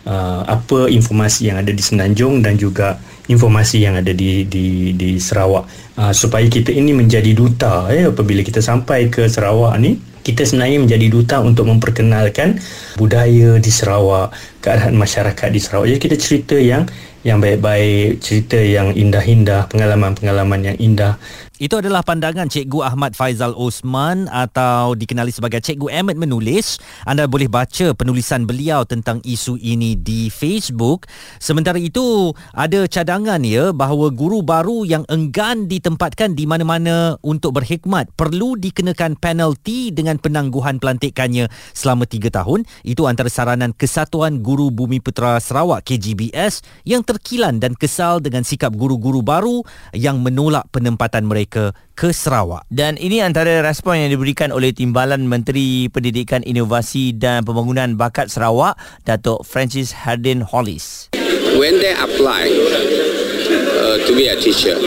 uh, 0.06 0.40
apa 0.46 0.86
informasi 0.90 1.50
yang 1.50 1.58
ada 1.58 1.70
di 1.74 1.82
Senanjung 1.82 2.42
dan 2.42 2.58
juga 2.58 2.98
informasi 3.30 3.82
yang 3.82 3.98
ada 3.98 4.10
di 4.14 4.46
di 4.46 4.94
di 4.94 5.18
Sarawak. 5.18 5.66
Uh, 5.98 6.14
supaya 6.14 6.46
kita 6.46 6.74
ini 6.74 6.94
menjadi 6.94 7.30
duta 7.34 7.90
eh 7.90 8.06
apabila 8.10 8.42
kita 8.42 8.62
sampai 8.62 9.10
ke 9.10 9.26
Sarawak 9.30 9.74
ni 9.82 9.98
kita 10.30 10.46
sebenarnya 10.46 10.78
menjadi 10.80 11.06
duta 11.10 11.36
untuk 11.42 11.66
memperkenalkan 11.66 12.62
budaya 12.96 13.58
di 13.58 13.70
Sarawak, 13.70 14.30
keadaan 14.62 14.94
masyarakat 14.94 15.48
di 15.50 15.60
Sarawak. 15.60 15.86
Jadi 15.90 16.00
kita 16.00 16.16
cerita 16.16 16.56
yang 16.56 16.86
yang 17.20 17.36
baik-baik, 17.36 18.24
cerita 18.24 18.56
yang 18.56 18.96
indah-indah, 18.96 19.68
pengalaman-pengalaman 19.68 20.72
yang 20.72 20.76
indah 20.80 21.20
itu 21.60 21.76
adalah 21.76 22.00
pandangan 22.00 22.48
Cikgu 22.48 22.80
Ahmad 22.80 23.12
Faizal 23.12 23.52
Osman 23.52 24.32
atau 24.32 24.96
dikenali 24.96 25.28
sebagai 25.28 25.60
Cikgu 25.60 25.92
Ahmad 25.92 26.16
menulis. 26.16 26.80
Anda 27.04 27.28
boleh 27.28 27.52
baca 27.52 27.92
penulisan 27.92 28.48
beliau 28.48 28.88
tentang 28.88 29.20
isu 29.28 29.60
ini 29.60 29.92
di 29.92 30.32
Facebook. 30.32 31.04
Sementara 31.36 31.76
itu, 31.76 32.32
ada 32.56 32.88
cadangan 32.88 33.44
ya 33.44 33.76
bahawa 33.76 34.08
guru 34.08 34.40
baru 34.40 34.88
yang 34.88 35.04
enggan 35.12 35.68
ditempatkan 35.68 36.32
di 36.32 36.48
mana-mana 36.48 37.20
untuk 37.20 37.60
berkhidmat 37.60 38.08
perlu 38.16 38.56
dikenakan 38.56 39.20
penalti 39.20 39.92
dengan 39.92 40.16
penangguhan 40.16 40.80
pelantikannya 40.80 41.52
selama 41.76 42.08
3 42.08 42.32
tahun. 42.32 42.64
Itu 42.88 43.04
antara 43.04 43.28
saranan 43.28 43.76
Kesatuan 43.76 44.40
Guru 44.40 44.72
Bumi 44.72 45.04
Putera 45.04 45.36
Sarawak 45.36 45.84
KGBS 45.84 46.64
yang 46.88 47.04
terkilan 47.04 47.60
dan 47.60 47.76
kesal 47.76 48.24
dengan 48.24 48.48
sikap 48.48 48.72
guru-guru 48.72 49.20
baru 49.20 49.60
yang 49.92 50.24
menolak 50.24 50.64
penempatan 50.72 51.28
mereka 51.28 51.49
mereka 51.50 51.74
ke 51.98 52.14
Sarawak. 52.14 52.62
Dan 52.70 52.94
ini 52.94 53.18
antara 53.18 53.58
respon 53.60 53.98
yang 53.98 54.14
diberikan 54.14 54.54
oleh 54.54 54.70
Timbalan 54.70 55.26
Menteri 55.26 55.90
Pendidikan 55.90 56.46
Inovasi 56.46 57.18
dan 57.18 57.42
Pembangunan 57.42 57.98
Bakat 57.98 58.30
Sarawak, 58.30 58.78
Datuk 59.02 59.42
Francis 59.42 59.90
Hardin 60.06 60.46
Hollis. 60.46 61.10
When 61.58 61.82
they 61.82 61.92
apply 61.98 62.46
uh, 62.46 63.98
to 64.06 64.12
be 64.14 64.30
a 64.30 64.38
teacher 64.38 64.78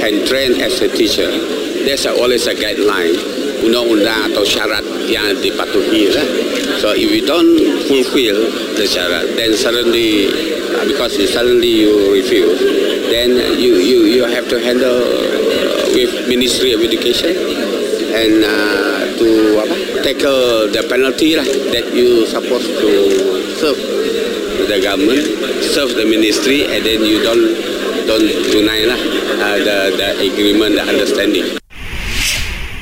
and 0.00 0.24
train 0.24 0.56
as 0.64 0.80
a 0.80 0.88
teacher, 0.88 1.28
there's 1.84 2.08
always 2.08 2.48
a 2.48 2.56
guideline 2.56 3.12
undang-undang 3.58 4.32
atau 4.32 4.42
syarat 4.48 4.82
yang 5.04 5.36
dipatuhi 5.44 6.08
lah. 6.14 6.26
So 6.80 6.96
if 6.96 7.10
you 7.10 7.26
don't 7.26 7.84
fulfill 7.90 8.38
the 8.80 8.86
syarat, 8.88 9.36
then 9.36 9.52
suddenly 9.52 10.30
because 10.88 11.18
you 11.18 11.26
suddenly 11.26 11.68
you 11.86 12.14
refuse, 12.14 12.62
then 13.12 13.34
you 13.58 13.76
you 13.82 14.06
you 14.06 14.22
have 14.30 14.46
to 14.48 14.62
handle 14.62 15.02
with 15.94 16.28
Ministry 16.28 16.72
of 16.72 16.80
Education 16.80 17.36
and 18.12 18.44
uh, 18.44 19.04
to 19.18 19.28
apa, 19.60 19.76
tackle 20.02 20.72
the 20.72 20.82
penalty 20.88 21.36
lah 21.36 21.44
that 21.72 21.92
you 21.92 22.24
supposed 22.26 22.72
to 22.80 22.90
serve 23.60 23.78
the 24.68 24.78
government, 24.80 25.24
serve 25.62 25.94
the 25.94 26.04
ministry, 26.04 26.64
and 26.64 26.84
then 26.84 27.04
you 27.04 27.20
don't 27.22 27.52
don't 28.08 28.28
tunai 28.48 28.88
lah 28.88 29.00
uh, 29.44 29.58
the 29.60 29.78
the 29.96 30.08
agreement, 30.24 30.74
the 30.76 30.84
understanding. 30.84 31.67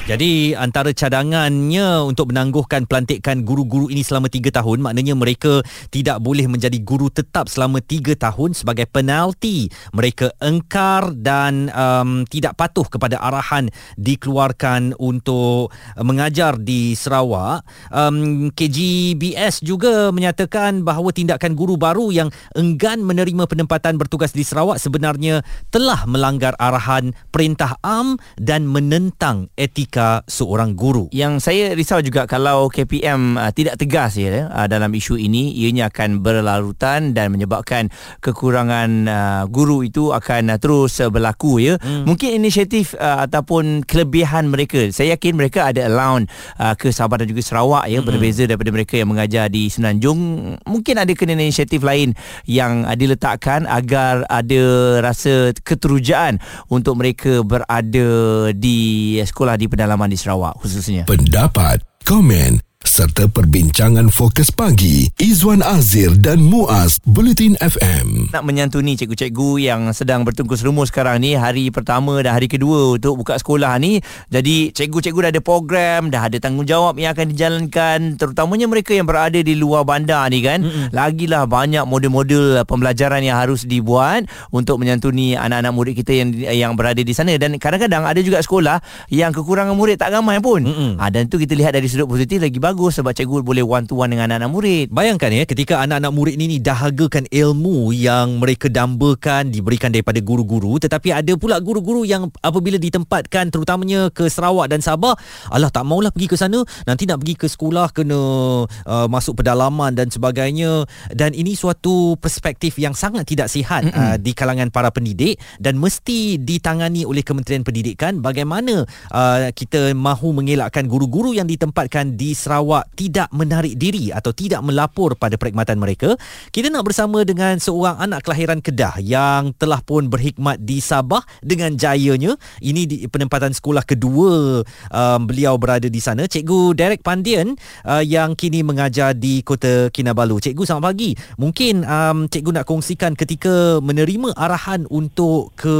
Jadi 0.06 0.54
antara 0.54 0.94
cadangannya 0.94 2.06
untuk 2.06 2.30
menangguhkan 2.30 2.86
pelantikan 2.86 3.42
guru-guru 3.42 3.90
ini 3.90 4.06
selama 4.06 4.30
3 4.30 4.54
tahun 4.54 4.78
maknanya 4.78 5.18
mereka 5.18 5.66
tidak 5.90 6.22
boleh 6.22 6.46
menjadi 6.46 6.78
guru 6.78 7.10
tetap 7.10 7.50
selama 7.50 7.82
3 7.82 8.14
tahun 8.14 8.54
sebagai 8.54 8.86
penalti 8.86 9.66
mereka 9.90 10.30
engkar 10.38 11.10
dan 11.10 11.74
um, 11.74 12.22
tidak 12.30 12.54
patuh 12.54 12.86
kepada 12.86 13.18
arahan 13.18 13.66
dikeluarkan 13.98 14.94
untuk 15.02 15.74
mengajar 15.98 16.54
di 16.54 16.94
Sarawak. 16.94 17.66
Um, 17.90 18.54
KGBS 18.54 19.66
juga 19.66 20.14
menyatakan 20.14 20.86
bahawa 20.86 21.10
tindakan 21.10 21.58
guru 21.58 21.74
baru 21.74 22.14
yang 22.14 22.30
enggan 22.54 23.02
menerima 23.02 23.50
penempatan 23.50 23.98
bertugas 23.98 24.30
di 24.30 24.46
Sarawak 24.46 24.78
sebenarnya 24.78 25.42
telah 25.74 26.06
melanggar 26.06 26.54
arahan 26.62 27.10
perintah 27.34 27.74
am 27.82 28.14
dan 28.38 28.70
menentang 28.70 29.50
etika 29.58 29.95
etika 29.96 30.20
seorang 30.28 30.76
guru. 30.76 31.08
Yang 31.08 31.48
saya 31.48 31.72
risau 31.72 32.04
juga 32.04 32.28
kalau 32.28 32.68
KPM 32.68 33.40
uh, 33.40 33.48
tidak 33.48 33.80
tegas 33.80 34.20
ya 34.20 34.52
uh, 34.52 34.68
dalam 34.68 34.92
isu 34.92 35.16
ini 35.16 35.56
ianya 35.56 35.88
akan 35.88 36.20
berlarutan 36.20 37.16
dan 37.16 37.32
menyebabkan 37.32 37.88
kekurangan 38.20 38.90
uh, 39.08 39.42
guru 39.48 39.80
itu 39.80 40.12
akan 40.12 40.52
uh, 40.52 40.60
terus 40.60 41.00
uh, 41.00 41.08
berlaku 41.08 41.64
ya. 41.64 41.80
Hmm. 41.80 42.04
Mungkin 42.04 42.36
inisiatif 42.36 42.92
uh, 43.00 43.24
ataupun 43.24 43.88
kelebihan 43.88 44.52
mereka. 44.52 44.92
Saya 44.92 45.16
yakin 45.16 45.32
mereka 45.32 45.72
ada 45.72 45.88
allowance 45.88 46.28
uh, 46.60 46.76
ke 46.76 46.92
Sabah 46.92 47.16
dan 47.24 47.32
juga 47.32 47.40
Sarawak 47.40 47.88
ya 47.88 48.04
hmm. 48.04 48.06
berbeza 48.06 48.44
daripada 48.44 48.68
mereka 48.76 49.00
yang 49.00 49.08
mengajar 49.08 49.48
di 49.48 49.72
Senanjung. 49.72 50.52
Mungkin 50.68 51.00
ada 51.00 51.12
kena 51.16 51.40
inisiatif 51.40 51.80
lain 51.80 52.12
yang 52.44 52.84
uh, 52.84 52.92
diletakkan 52.92 53.64
agar 53.64 54.28
ada 54.28 54.62
rasa 55.00 55.56
keterujaan 55.56 56.36
untuk 56.68 57.00
mereka 57.00 57.40
berada 57.40 58.08
di 58.52 59.16
sekolah 59.24 59.56
di 59.56 59.64
pedalaman 59.70 59.85
pedalaman 59.86 60.10
di 60.10 60.18
Sarawak 60.18 60.58
khususnya. 60.58 61.06
Pendapat, 61.06 61.78
komen 62.02 62.58
serta 62.86 63.26
perbincangan 63.26 64.14
fokus 64.14 64.54
pagi 64.54 65.10
Izwan 65.18 65.58
Azir 65.58 66.14
dan 66.22 66.38
Muaz 66.38 67.02
Bulletin 67.02 67.58
FM. 67.58 68.30
Nak 68.30 68.46
menyantuni 68.46 68.94
cikgu-cikgu 68.94 69.58
yang 69.58 69.90
sedang 69.90 70.22
bertungkus 70.22 70.62
rumus 70.62 70.94
sekarang 70.94 71.18
ni 71.18 71.34
hari 71.34 71.74
pertama 71.74 72.14
dan 72.22 72.38
hari 72.38 72.46
kedua 72.46 72.94
untuk 72.94 73.18
buka 73.18 73.42
sekolah 73.42 73.74
ni. 73.82 73.98
Jadi 74.30 74.70
cikgu-cikgu 74.70 75.18
dah 75.18 75.30
ada 75.34 75.42
program, 75.42 76.14
dah 76.14 76.30
ada 76.30 76.38
tanggungjawab 76.38 76.94
yang 77.02 77.10
akan 77.10 77.26
dijalankan 77.34 77.98
terutamanya 78.22 78.70
mereka 78.70 78.94
yang 78.94 79.10
berada 79.10 79.42
di 79.42 79.58
luar 79.58 79.82
bandar 79.82 80.30
ni 80.30 80.46
kan. 80.46 80.62
Mm-mm. 80.62 80.94
Lagilah 80.94 81.50
banyak 81.50 81.82
model-model 81.82 82.62
pembelajaran 82.70 83.18
yang 83.26 83.34
harus 83.34 83.66
dibuat 83.66 84.30
untuk 84.54 84.78
menyantuni 84.78 85.34
anak-anak 85.34 85.74
murid 85.74 85.94
kita 85.98 86.22
yang 86.22 86.30
yang 86.54 86.72
berada 86.78 87.02
di 87.02 87.10
sana 87.10 87.34
dan 87.34 87.58
kadang-kadang 87.58 88.06
ada 88.06 88.22
juga 88.22 88.38
sekolah 88.38 88.78
yang 89.10 89.34
kekurangan 89.34 89.74
murid 89.74 89.98
tak 89.98 90.14
ramai 90.14 90.38
pun. 90.38 90.62
Ha, 90.96 91.10
dan 91.10 91.26
tu 91.26 91.42
kita 91.42 91.58
lihat 91.58 91.74
dari 91.74 91.90
sudut 91.90 92.06
positif 92.06 92.38
lagi 92.38 92.62
bagus 92.62 92.75
bagus 92.76 93.00
sebab 93.00 93.16
cikgu 93.16 93.40
boleh 93.40 93.64
one 93.64 93.88
to 93.88 93.96
one 93.96 94.12
dengan 94.12 94.28
anak-anak 94.28 94.52
murid. 94.52 94.86
Bayangkan 94.92 95.32
ya 95.32 95.48
ketika 95.48 95.80
anak-anak 95.80 96.12
murid 96.12 96.36
ini 96.36 96.60
dahagakan 96.60 97.24
ilmu 97.32 97.88
yang 97.96 98.36
mereka 98.36 98.68
dambakan 98.68 99.48
diberikan 99.48 99.88
daripada 99.88 100.20
guru-guru 100.20 100.76
tetapi 100.76 101.08
ada 101.08 101.32
pula 101.40 101.56
guru-guru 101.56 102.04
yang 102.04 102.28
apabila 102.44 102.76
ditempatkan 102.76 103.48
terutamanya 103.48 104.12
ke 104.12 104.28
Sarawak 104.28 104.68
dan 104.68 104.84
Sabah, 104.84 105.16
alah 105.48 105.72
tak 105.72 105.88
maulah 105.88 106.12
pergi 106.12 106.28
ke 106.28 106.36
sana, 106.36 106.60
nanti 106.84 107.08
nak 107.08 107.24
pergi 107.24 107.34
ke 107.40 107.48
sekolah 107.48 107.96
kena 107.96 108.20
uh, 108.68 109.08
masuk 109.08 109.40
pedalaman 109.40 109.96
dan 109.96 110.12
sebagainya. 110.12 110.84
Dan 111.16 111.32
ini 111.32 111.56
suatu 111.56 112.20
perspektif 112.20 112.76
yang 112.76 112.92
sangat 112.92 113.24
tidak 113.24 113.48
sihat 113.48 113.88
uh, 113.88 114.20
di 114.20 114.36
kalangan 114.36 114.68
para 114.68 114.92
pendidik 114.92 115.40
dan 115.56 115.80
mesti 115.80 116.36
ditangani 116.36 117.08
oleh 117.08 117.24
Kementerian 117.24 117.64
Pendidikan 117.64 118.20
bagaimana 118.20 118.84
uh, 119.08 119.48
kita 119.56 119.96
mahu 119.96 120.36
mengelakkan 120.36 120.84
guru-guru 120.84 121.32
yang 121.32 121.48
ditempatkan 121.48 122.20
di 122.20 122.36
Sarawak 122.36 122.65
Sarawak 122.66 122.98
tidak 122.98 123.30
menarik 123.30 123.78
diri 123.78 124.10
atau 124.10 124.34
tidak 124.34 124.58
melapor 124.66 125.14
pada 125.14 125.38
perkhidmatan 125.38 125.78
mereka. 125.78 126.18
Kita 126.50 126.66
nak 126.66 126.82
bersama 126.82 127.22
dengan 127.22 127.62
seorang 127.62 127.94
anak 128.02 128.26
kelahiran 128.26 128.58
Kedah 128.58 128.98
yang 128.98 129.54
telah 129.54 129.78
pun 129.86 130.10
berkhidmat 130.10 130.58
di 130.58 130.82
Sabah 130.82 131.22
dengan 131.46 131.78
jayanya. 131.78 132.34
Ini 132.58 132.82
di 132.90 132.96
penempatan 133.06 133.54
sekolah 133.54 133.86
kedua 133.86 134.66
um, 134.66 135.20
beliau 135.30 135.54
berada 135.54 135.86
di 135.86 136.02
sana. 136.02 136.26
Cikgu 136.26 136.74
Derek 136.74 137.06
Pandian 137.06 137.54
uh, 137.86 138.02
yang 138.02 138.34
kini 138.34 138.66
mengajar 138.66 139.14
di 139.14 139.46
Kota 139.46 139.86
Kinabalu. 139.94 140.42
Cikgu 140.42 140.66
selamat 140.66 140.90
pagi. 140.90 141.14
Mungkin 141.38 141.86
um, 141.86 142.26
cikgu 142.26 142.50
nak 142.50 142.66
kongsikan 142.66 143.14
ketika 143.14 143.78
menerima 143.78 144.34
arahan 144.34 144.90
untuk 144.90 145.54
ke 145.54 145.76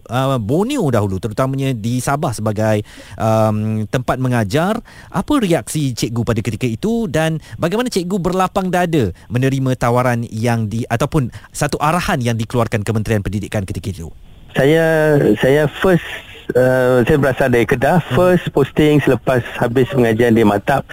uh, 0.00 0.40
Borneo 0.40 0.88
dahulu 0.88 1.20
terutamanya 1.20 1.76
di 1.76 2.00
Sabah 2.00 2.32
sebagai 2.32 2.80
um, 3.20 3.84
tempat 3.92 4.16
mengajar. 4.16 4.80
Apa 5.12 5.44
reaksi 5.44 5.92
cikgu 5.92 6.19
pada 6.22 6.40
ketika 6.44 6.66
itu 6.68 7.06
dan 7.10 7.38
bagaimana 7.56 7.88
cikgu 7.92 8.16
berlapang 8.20 8.68
dada 8.68 9.12
menerima 9.28 9.76
tawaran 9.76 10.24
yang 10.28 10.66
di 10.66 10.84
ataupun 10.86 11.32
satu 11.50 11.80
arahan 11.80 12.20
yang 12.20 12.36
dikeluarkan 12.38 12.82
Kementerian 12.84 13.24
Pendidikan 13.24 13.64
ketika 13.64 13.90
itu? 13.90 14.08
Saya 14.54 15.16
saya 15.38 15.70
first 15.70 16.06
uh, 16.54 17.02
saya 17.06 17.16
berasal 17.18 17.48
dari 17.50 17.66
Kedah. 17.66 18.02
First 18.14 18.50
posting 18.50 18.98
selepas 19.02 19.42
habis 19.58 19.86
pengajian 19.94 20.34
di 20.34 20.42
Matap 20.42 20.86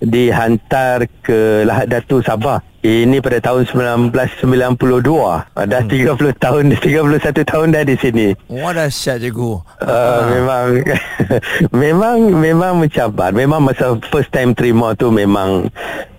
dihantar 0.00 1.04
ke 1.20 1.68
Lahad 1.68 1.92
Datu 1.92 2.24
Sabah. 2.24 2.64
Ini 2.80 3.20
pada 3.20 3.36
tahun 3.44 3.68
1992. 3.68 4.72
Dah 5.68 5.82
30 5.84 6.16
tahun 6.40 6.64
31 6.80 7.44
tahun 7.44 7.66
dah 7.76 7.84
di 7.84 7.96
sini. 8.00 8.26
Wah 8.48 8.72
dahsyat 8.72 9.20
cikgu. 9.20 9.52
Uh, 9.84 10.20
memang 10.32 10.66
memang 11.84 12.16
memang 12.40 12.72
mencabar. 12.80 13.36
Memang 13.36 13.60
masa 13.60 14.00
first 14.08 14.32
time 14.32 14.56
terima 14.56 14.96
tu 14.96 15.12
memang 15.12 15.68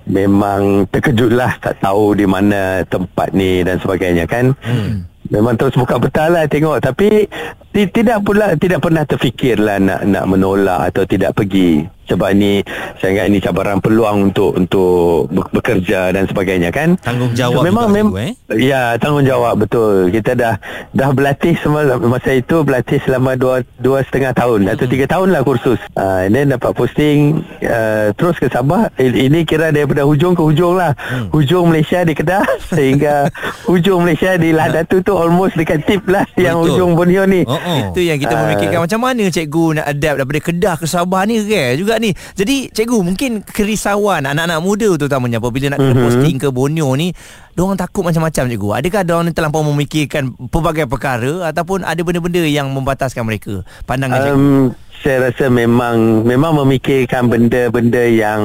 memang 0.05 0.85
terkejutlah 0.93 1.57
tak 1.57 1.81
tahu 1.81 2.13
di 2.13 2.29
mana 2.29 2.85
tempat 2.85 3.33
ni 3.33 3.65
dan 3.65 3.81
sebagainya 3.81 4.29
kan. 4.29 4.53
Hmm. 4.61 5.09
Memang 5.33 5.57
terus 5.57 5.73
buka 5.73 5.97
peta 5.97 6.29
lah 6.29 6.45
tengok 6.45 6.77
tapi 6.77 7.25
tidak 7.71 8.19
pula 8.27 8.53
tidak 8.59 8.83
pernah 8.83 9.07
terfikirlah 9.07 9.79
nak 9.79 10.01
nak 10.03 10.23
menolak 10.27 10.91
atau 10.91 11.07
tidak 11.07 11.31
pergi. 11.35 11.87
Sebab 12.11 12.35
ni 12.35 12.59
saya 12.99 13.15
ingat 13.15 13.25
ini 13.31 13.39
cabaran 13.39 13.79
peluang 13.79 14.31
untuk 14.31 14.51
untuk 14.59 15.31
bekerja 15.31 16.11
dan 16.11 16.27
sebagainya 16.27 16.67
kan? 16.67 16.99
Tanggungjawab 16.99 17.63
so, 17.63 17.63
memang 17.63 17.87
mem 17.87 18.07
eh? 18.19 18.31
ya 18.59 18.99
tanggungjawab 18.99 19.55
betul. 19.63 20.11
Kita 20.11 20.35
dah 20.35 20.59
dah 20.91 21.09
berlatih 21.15 21.55
semua 21.63 21.87
masa 22.03 22.35
itu 22.35 22.67
berlatih 22.67 22.99
selama 23.07 23.39
dua 23.39 23.63
dua 23.79 24.03
setengah 24.03 24.35
tahun 24.35 24.67
atau 24.75 24.85
tiga 24.91 25.07
tahun 25.07 25.31
lah 25.31 25.41
kursus. 25.47 25.79
Uh, 25.95 26.27
and 26.27 26.35
then 26.35 26.51
dapat 26.51 26.75
posting 26.75 27.47
uh, 27.63 28.11
terus 28.19 28.35
ke 28.35 28.51
Sabah. 28.51 28.91
Ini 28.99 29.47
kira 29.47 29.71
daripada 29.71 30.03
hujung 30.03 30.35
ke 30.35 30.43
hujung 30.43 30.75
lah. 30.75 30.91
Hmm. 31.07 31.31
hujung 31.31 31.71
Malaysia 31.71 32.03
di 32.03 32.11
Kedah 32.11 32.43
sehingga 32.75 33.31
hujung 33.63 34.03
Malaysia 34.03 34.35
di 34.35 34.51
Ladatu 34.51 34.99
tu 34.99 35.15
almost 35.15 35.55
dekat 35.55 35.87
tip 35.87 36.03
lah 36.11 36.27
yang 36.35 36.59
Betul. 36.59 36.75
hujung 36.75 36.91
Borneo 36.99 37.23
ni. 37.23 37.47
Oh, 37.47 37.60
oh. 37.61 37.81
Itu 37.89 38.01
yang 38.01 38.17
kita 38.17 38.31
Ah. 38.31 38.39
memikirkan 38.43 38.79
macam 38.81 38.99
mana 38.99 39.23
cikgu 39.25 39.65
nak 39.73 39.85
adapt 39.87 40.15
daripada 40.17 40.39
Kedah 40.41 40.75
ke 40.75 40.85
Sabah 40.85 41.21
ni 41.23 41.39
rare 41.39 41.75
juga 41.75 41.95
ni. 41.95 42.09
Jadi 42.33 42.69
cikgu 42.69 42.97
mungkin 42.99 43.31
kerisauan 43.41 44.25
anak-anak 44.25 44.59
muda 44.59 44.89
terutamanya 44.95 45.37
apabila 45.37 45.69
nak 45.69 45.79
kena 45.79 45.93
Mhm. 45.93 46.01
posting 46.01 46.35
ke 46.37 46.47
Borneo 46.49 46.89
ni 46.93 47.13
Diorang 47.51 47.75
takut 47.75 48.01
macam-macam 48.01 48.47
cikgu 48.47 48.69
Adakah 48.73 49.01
diorang 49.03 49.25
ni 49.25 49.31
terlampau 49.31 49.59
memikirkan 49.61 50.23
Pelbagai 50.47 50.87
perkara 50.87 51.45
Ataupun 51.45 51.83
ada 51.83 51.99
benda-benda 51.99 52.39
yang 52.41 52.69
membataskan 52.69 53.21
mereka 53.21 53.61
Pandangan 53.83 54.19
cikgu 54.21 54.39
Um, 54.41 54.71
saya 55.01 55.29
rasa 55.29 55.49
memang 55.49 56.21
memang 56.21 56.61
memikirkan 56.61 57.25
benda-benda 57.25 58.05
yang 58.05 58.41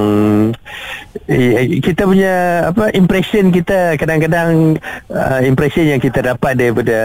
eh, 1.28 1.80
kita 1.84 2.08
punya 2.08 2.34
apa 2.72 2.88
impression 2.96 3.52
kita 3.52 4.00
kadang-kadang 4.00 4.80
uh, 5.12 5.40
impression 5.44 5.84
yang 5.84 6.00
kita 6.00 6.24
dapat 6.24 6.56
daripada 6.56 7.00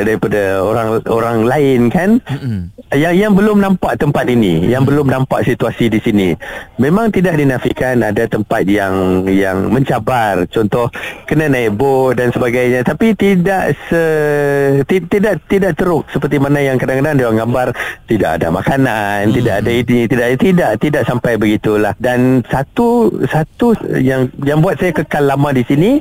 daripada 0.00 0.64
orang 0.64 0.88
orang 1.12 1.38
lain 1.44 1.80
kan? 1.92 2.10
Mm-mm. 2.24 2.72
yang 2.96 3.14
yang 3.14 3.32
belum 3.36 3.60
nampak 3.60 4.00
tempat 4.00 4.26
ini 4.32 4.66
yang 4.66 4.88
belum 4.88 5.12
nampak 5.12 5.44
situasi 5.44 5.92
di 5.92 6.00
sini. 6.00 6.28
Memang 6.80 7.12
tidak 7.12 7.36
dinafikan 7.36 8.00
ada 8.00 8.24
tempat 8.24 8.64
yang 8.64 9.28
yang 9.28 9.68
mencabar. 9.68 10.48
Contoh 10.48 10.88
kena 11.28 11.52
naik 11.52 11.76
bot 11.76 12.16
dan 12.16 12.32
sebagainya. 12.32 12.80
Tapi 12.80 13.12
tidak 13.12 13.76
se 13.92 14.02
ti- 14.88 15.04
tidak 15.04 15.44
tidak 15.46 15.76
teruk 15.76 16.08
seperti 16.08 16.40
mana 16.40 16.64
yang 16.64 16.80
kadang-kadang 16.80 17.16
dia 17.20 17.30
gambar. 17.30 17.68
Tidak 18.08 18.30
ada 18.40 18.48
makanan 18.70 19.20
hmm. 19.26 19.34
tidak 19.34 19.54
ada 19.58 19.70
ini 19.74 19.98
tidak 20.06 20.28
tidak 20.38 20.70
tidak 20.78 21.02
sampai 21.02 21.32
begitulah 21.34 21.92
dan 21.98 22.46
satu 22.46 23.10
satu 23.26 23.74
yang 23.98 24.30
yang 24.46 24.62
buat 24.62 24.78
saya 24.78 24.94
kekal 24.94 25.26
lama 25.26 25.50
di 25.50 25.66
sini 25.66 25.98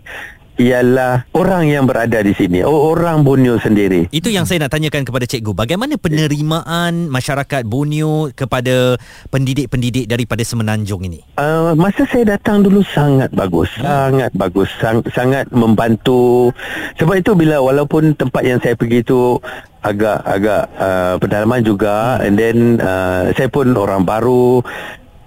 ialah 0.60 1.24
orang 1.32 1.72
yang 1.72 1.88
berada 1.88 2.20
di 2.20 2.36
sini. 2.36 2.60
Orang 2.68 3.24
Borneo 3.24 3.56
sendiri. 3.56 4.12
Itu 4.12 4.28
yang 4.28 4.44
saya 4.44 4.68
nak 4.68 4.76
tanyakan 4.76 5.08
kepada 5.08 5.24
cikgu. 5.24 5.56
Bagaimana 5.56 5.96
penerimaan 5.96 7.08
masyarakat 7.08 7.64
Borneo 7.64 8.28
kepada 8.36 9.00
pendidik-pendidik 9.32 10.12
daripada 10.12 10.44
Semenanjung 10.44 11.08
ini? 11.08 11.24
Uh, 11.40 11.72
masa 11.80 12.04
saya 12.12 12.36
datang 12.36 12.68
dulu 12.68 12.84
sangat 12.92 13.32
bagus, 13.32 13.72
sangat 13.80 14.36
bagus, 14.36 14.68
sang, 14.84 15.00
sangat 15.16 15.48
membantu. 15.56 16.52
Sebab 17.00 17.24
itu 17.24 17.32
bila 17.40 17.64
walaupun 17.64 18.12
tempat 18.20 18.44
yang 18.44 18.60
saya 18.60 18.76
pergi 18.76 19.00
itu 19.00 19.40
agak 19.80 20.20
agak 20.28 20.68
uh, 20.76 21.16
pedalaman 21.24 21.64
juga, 21.64 22.20
and 22.20 22.36
then 22.36 22.84
uh, 22.84 23.32
saya 23.32 23.48
pun 23.48 23.72
orang 23.80 24.04
baru, 24.04 24.60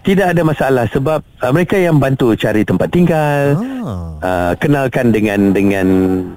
tidak 0.02 0.34
ada 0.34 0.42
masalah 0.42 0.84
sebab 0.90 1.22
uh, 1.38 1.50
mereka 1.50 1.74
yang 1.74 1.96
bantu 1.96 2.34
cari 2.34 2.62
tempat 2.62 2.90
tinggal, 2.90 3.54
Ah. 3.82 4.14
uh, 4.18 4.52
kenalkan 4.56 5.10
dengan 5.10 5.50
dengan 5.50 5.86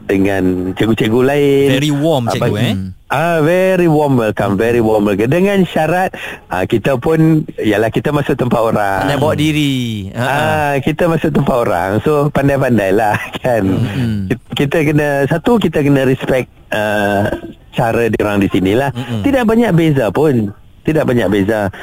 dengan 0.06 0.74
cikgu-cikgu 0.74 1.22
lain. 1.22 1.68
Very 1.74 1.94
warm 1.94 2.26
cikgu 2.26 2.46
Apa- 2.46 2.62
eh. 2.62 2.76
Ah 3.06 3.38
very 3.38 3.86
warm 3.86 4.18
welcome, 4.18 4.58
very 4.58 4.82
warm 4.82 5.06
welcome. 5.06 5.30
Dengan 5.30 5.62
syarat 5.64 6.10
ah, 6.50 6.66
kita 6.66 6.98
pun 6.98 7.46
ialah 7.56 7.90
kita 7.90 8.10
masuk 8.10 8.34
tempat 8.34 8.58
orang. 8.58 9.06
Pandai 9.06 9.22
bawa 9.22 9.36
diri 9.38 10.10
Ha, 10.10 10.26
ha. 10.26 10.34
Ah, 10.34 10.74
kita 10.82 11.06
masuk 11.06 11.30
tempat 11.32 11.56
orang. 11.56 11.90
So 12.02 12.34
pandai-pandai 12.34 12.92
lah 12.92 13.14
kan. 13.46 13.62
Mm-mm. 13.62 14.34
Kita 14.52 14.82
kena 14.82 15.30
satu 15.30 15.62
kita 15.62 15.86
kena 15.86 16.02
respect 16.02 16.50
uh, 16.74 17.30
cara 17.72 18.10
dia 18.10 18.22
orang 18.26 18.42
di 18.42 18.50
sini 18.50 18.74
lah. 18.74 18.90
Tidak 19.22 19.46
banyak 19.46 19.70
beza 19.72 20.10
pun. 20.10 20.50
Tidak 20.86 21.02
banyak 21.02 21.28
beza. 21.34 21.74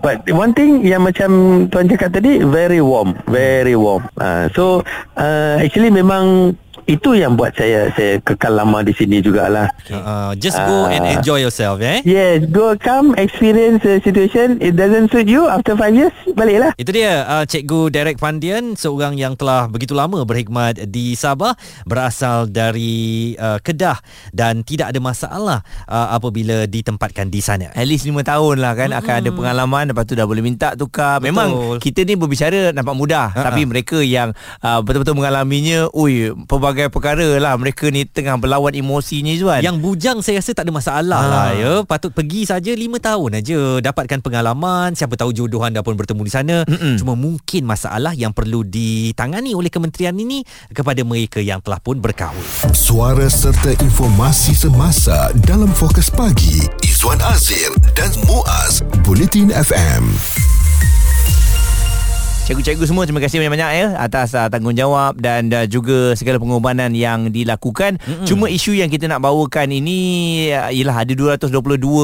But 0.00 0.24
one 0.32 0.56
thing 0.56 0.80
yang 0.80 1.04
macam 1.04 1.64
tuan 1.68 1.84
cakap 1.84 2.16
tadi 2.16 2.40
very 2.40 2.80
warm, 2.80 3.12
very 3.28 3.76
warm. 3.76 4.08
Uh, 4.16 4.48
so 4.56 4.80
uh, 5.20 5.60
actually 5.60 5.92
memang 5.92 6.56
itu 6.88 7.12
yang 7.12 7.36
buat 7.36 7.52
saya 7.52 7.92
saya 7.92 8.16
kekal 8.18 8.56
lama 8.56 8.80
di 8.80 8.90
sini 8.90 9.20
jugalah. 9.20 9.68
Uh, 9.86 10.32
just 10.34 10.56
go 10.58 10.78
Ah. 10.80 10.90
and 10.90 11.04
enjoy 11.10 11.36
yourself 11.36 11.78
eh. 11.78 12.00
Yes, 12.02 12.48
go 12.48 12.72
come 12.74 13.12
experience 13.14 13.78
the 13.80 14.00
situation. 14.00 14.56
It 14.58 14.72
doesn't 14.72 15.10
suit 15.10 15.26
you 15.26 15.44
after 15.46 15.74
five 15.74 15.92
years, 15.92 16.10
baliklah. 16.32 16.72
Itu 16.74 16.88
dia 16.90 17.22
uh, 17.24 17.44
Cikgu 17.44 17.90
Derek 17.90 18.16
Pandian 18.16 18.72
Seorang 18.72 19.14
yang 19.14 19.34
telah 19.34 19.66
begitu 19.66 19.92
lama 19.92 20.22
berkhidmat 20.22 20.86
di 20.86 21.12
Sabah 21.12 21.52
Berasal 21.82 22.46
dari 22.46 23.34
uh, 23.34 23.58
Kedah 23.58 23.98
Dan 24.30 24.62
tidak 24.62 24.88
ada 24.88 25.00
masalah 25.02 25.58
uh, 25.84 26.08
apabila 26.12 26.64
ditempatkan 26.64 27.26
di 27.26 27.40
sana 27.40 27.68
At 27.72 27.84
least 27.84 28.04
5 28.04 28.14
tahun 28.22 28.56
lah 28.58 28.72
kan 28.74 28.90
Akan 28.92 29.14
ada 29.18 29.30
pengalaman 29.30 29.90
Lepas 29.90 30.04
tu 30.04 30.14
dah 30.14 30.22
boleh 30.22 30.40
minta 30.40 30.72
tukar 30.72 31.18
Betul. 31.18 31.26
Memang 31.28 31.48
kita 31.78 32.04
ni 32.04 32.14
berbicara 32.14 32.70
Nampak 32.70 32.94
mudah 32.94 33.26
Ha-ha. 33.28 33.44
Tapi 33.44 33.66
mereka 33.66 33.98
yang 33.98 34.30
uh, 34.60 34.78
Betul-betul 34.78 35.18
mengalaminya 35.18 35.90
Ui 35.90 36.30
Pelbagai 36.46 36.77
perkara 36.86 37.26
lah 37.36 37.58
Mereka 37.58 37.90
ni 37.90 38.06
tengah 38.06 38.38
berlawan 38.38 38.70
emosinya 38.70 39.34
Zuan 39.34 39.58
Yang 39.58 39.82
bujang 39.82 40.18
saya 40.22 40.38
rasa 40.38 40.54
tak 40.54 40.62
ada 40.62 40.72
masalah 40.72 41.18
Ah. 41.18 41.26
lah 41.26 41.48
ya 41.50 41.72
Patut 41.82 42.14
pergi 42.14 42.46
saja 42.46 42.70
5 42.70 42.78
tahun 43.00 43.30
aja 43.36 43.58
Dapatkan 43.82 44.22
pengalaman 44.22 44.94
Siapa 44.94 45.18
tahu 45.18 45.34
jodoh 45.34 45.58
anda 45.60 45.82
pun 45.82 45.98
bertemu 45.98 46.22
di 46.22 46.30
sana 46.30 46.56
Mm-mm. 46.62 46.94
Cuma 46.96 47.12
mungkin 47.12 47.66
masalah 47.66 48.14
yang 48.14 48.30
perlu 48.30 48.62
ditangani 48.62 49.50
oleh 49.52 49.66
kementerian 49.68 50.14
ini 50.14 50.46
Kepada 50.70 51.02
mereka 51.02 51.42
yang 51.42 51.58
telah 51.58 51.80
pun 51.80 51.98
berkahwin 51.98 52.46
Suara 52.70 53.26
serta 53.26 53.74
informasi 53.74 54.54
semasa 54.54 55.34
dalam 55.42 55.72
fokus 55.72 56.06
pagi 56.06 56.62
Izwan 56.80 57.18
Azir 57.24 57.72
dan 57.94 58.12
Muaz 58.24 58.84
Bulletin 59.00 59.48
FM. 59.48 60.04
Cikgu-cikgu 62.48 62.88
semua 62.88 63.04
terima 63.04 63.20
kasih 63.20 63.44
banyak-banyak 63.44 63.70
ya 63.76 63.86
atas 64.00 64.32
uh, 64.32 64.48
tanggungjawab 64.48 65.20
dan 65.20 65.52
uh, 65.52 65.68
juga 65.68 66.16
segala 66.16 66.40
pengorbanan 66.40 66.96
yang 66.96 67.28
dilakukan. 67.28 68.00
Mm-mm. 68.00 68.24
Cuma 68.24 68.48
isu 68.48 68.72
yang 68.72 68.88
kita 68.88 69.04
nak 69.04 69.20
bawakan 69.20 69.68
ini 69.68 70.00
uh, 70.56 70.72
ialah 70.72 71.04
ada 71.04 71.12
222 71.12 71.52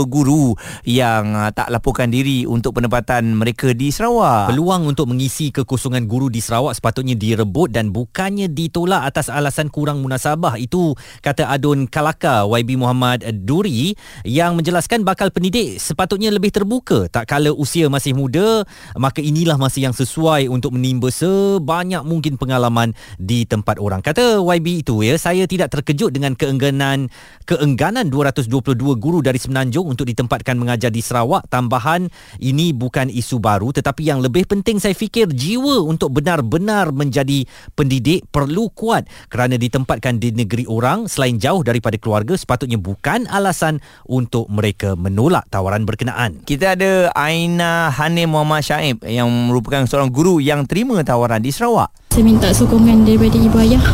guru 0.05 0.53
yang 0.85 1.33
uh, 1.33 1.49
tak 1.49 1.73
laporkan 1.73 2.13
diri 2.13 2.45
untuk 2.45 2.77
penempatan 2.77 3.33
mereka 3.33 3.73
di 3.73 3.89
Sarawak. 3.89 4.53
Peluang 4.53 4.85
untuk 4.85 5.09
mengisi 5.09 5.49
kekosongan 5.49 6.05
guru 6.05 6.29
di 6.29 6.45
Sarawak 6.45 6.77
sepatutnya 6.77 7.17
direbut 7.17 7.73
dan 7.73 7.89
bukannya 7.89 8.53
ditolak 8.53 9.01
atas 9.09 9.33
alasan 9.33 9.73
kurang 9.73 10.05
munasabah. 10.05 10.61
Itu 10.61 10.93
kata 11.25 11.49
Adun 11.49 11.89
Kalaka 11.89 12.45
YB 12.45 12.77
Muhammad 12.77 13.25
Duri 13.49 13.97
yang 14.29 14.61
menjelaskan 14.61 15.09
bakal 15.09 15.33
pendidik 15.33 15.81
sepatutnya 15.81 16.29
lebih 16.29 16.53
terbuka. 16.53 17.09
Tak 17.09 17.33
kala 17.33 17.49
usia 17.57 17.89
masih 17.89 18.13
muda, 18.13 18.69
maka 18.93 19.25
inilah 19.25 19.57
masa 19.57 19.81
yang 19.81 19.97
sesuai 19.97 20.34
piawai 20.35 20.51
untuk 20.51 20.75
menimba 20.75 21.15
sebanyak 21.15 22.03
mungkin 22.03 22.35
pengalaman 22.35 22.91
di 23.23 23.47
tempat 23.47 23.79
orang. 23.79 24.03
Kata 24.03 24.43
YB 24.43 24.83
itu 24.83 25.07
ya, 25.07 25.15
saya 25.15 25.47
tidak 25.47 25.71
terkejut 25.71 26.11
dengan 26.11 26.35
keengganan 26.35 27.07
keengganan 27.47 28.11
222 28.11 28.75
guru 28.99 29.23
dari 29.23 29.39
Semenanjung 29.39 29.87
untuk 29.87 30.11
ditempatkan 30.11 30.59
mengajar 30.59 30.91
di 30.91 30.99
Sarawak. 30.99 31.47
Tambahan 31.47 32.11
ini 32.43 32.75
bukan 32.75 33.15
isu 33.15 33.39
baru 33.39 33.71
tetapi 33.71 34.11
yang 34.11 34.19
lebih 34.19 34.51
penting 34.51 34.83
saya 34.83 34.99
fikir 34.99 35.31
jiwa 35.31 35.87
untuk 35.87 36.11
benar-benar 36.19 36.91
menjadi 36.91 37.47
pendidik 37.79 38.27
perlu 38.35 38.75
kuat 38.75 39.07
kerana 39.31 39.55
ditempatkan 39.55 40.19
di 40.19 40.35
negeri 40.35 40.67
orang 40.67 41.07
selain 41.07 41.39
jauh 41.39 41.63
daripada 41.63 41.95
keluarga 41.95 42.35
sepatutnya 42.35 42.83
bukan 42.83 43.31
alasan 43.31 43.79
untuk 44.11 44.51
mereka 44.51 44.99
menolak 44.99 45.47
tawaran 45.47 45.87
berkenaan. 45.87 46.43
Kita 46.43 46.75
ada 46.75 47.15
Aina 47.15 47.95
Hanim 47.95 48.35
Muhammad 48.35 48.67
Syaib 48.67 48.99
yang 49.07 49.31
merupakan 49.45 49.85
seorang 49.85 50.09
guru 50.09 50.24
yang 50.41 50.65
terima 50.65 51.05
tawaran 51.05 51.45
di 51.45 51.53
Sarawak. 51.53 51.93
Saya 52.17 52.25
minta 52.25 52.49
sokongan 52.51 53.05
daripada 53.05 53.37
ibu 53.37 53.57
ayah. 53.61 53.85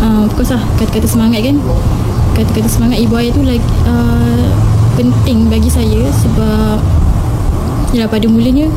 Uh, 0.00 0.24
lah, 0.30 0.62
kata-kata 0.78 1.08
semangat 1.10 1.44
kan. 1.44 1.56
Kata-kata 2.38 2.68
semangat 2.70 2.98
ibu 3.02 3.14
ayah 3.18 3.32
tu 3.34 3.42
like, 3.42 3.64
uh, 3.84 4.46
penting 5.00 5.48
bagi 5.48 5.70
saya 5.72 6.06
sebab 6.12 6.78
ya 7.90 8.06
pada 8.06 8.26
mulanya 8.30 8.70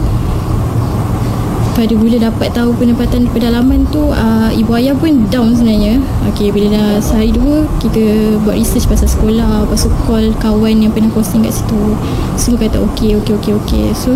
pada 1.73 1.93
mula 1.97 2.21
dapat 2.21 2.53
tahu 2.53 2.71
penempatan 2.77 3.25
di 3.25 3.29
pedalaman 3.33 3.83
tu 3.89 4.13
uh, 4.13 4.49
ibu 4.53 4.71
ayah 4.77 4.93
pun 4.93 5.25
down 5.33 5.57
sebenarnya. 5.57 5.97
Okay, 6.33 6.53
bila 6.53 6.69
dah 6.73 6.89
sehari 7.01 7.33
dua 7.33 7.65
kita 7.81 8.37
buat 8.45 8.55
research 8.55 8.85
pasal 8.85 9.09
sekolah 9.09 9.65
tu 9.69 9.89
call 10.05 10.31
kawan 10.37 10.85
yang 10.85 10.93
pernah 10.93 11.09
posting 11.11 11.41
kat 11.41 11.53
situ. 11.53 11.97
Semua 12.37 12.69
kata 12.69 12.77
okay 12.81 13.17
okay 13.17 13.33
okay 13.35 13.53
okay 13.57 13.85
so 13.97 14.13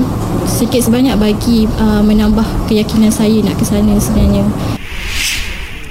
sikit 0.47 0.85
sebanyak 0.85 1.17
bagi 1.19 1.67
uh, 1.81 2.01
menambah 2.01 2.45
keyakinan 2.69 3.11
saya 3.11 3.41
nak 3.43 3.57
ke 3.59 3.65
sana 3.67 3.97
sebenarnya 3.99 4.47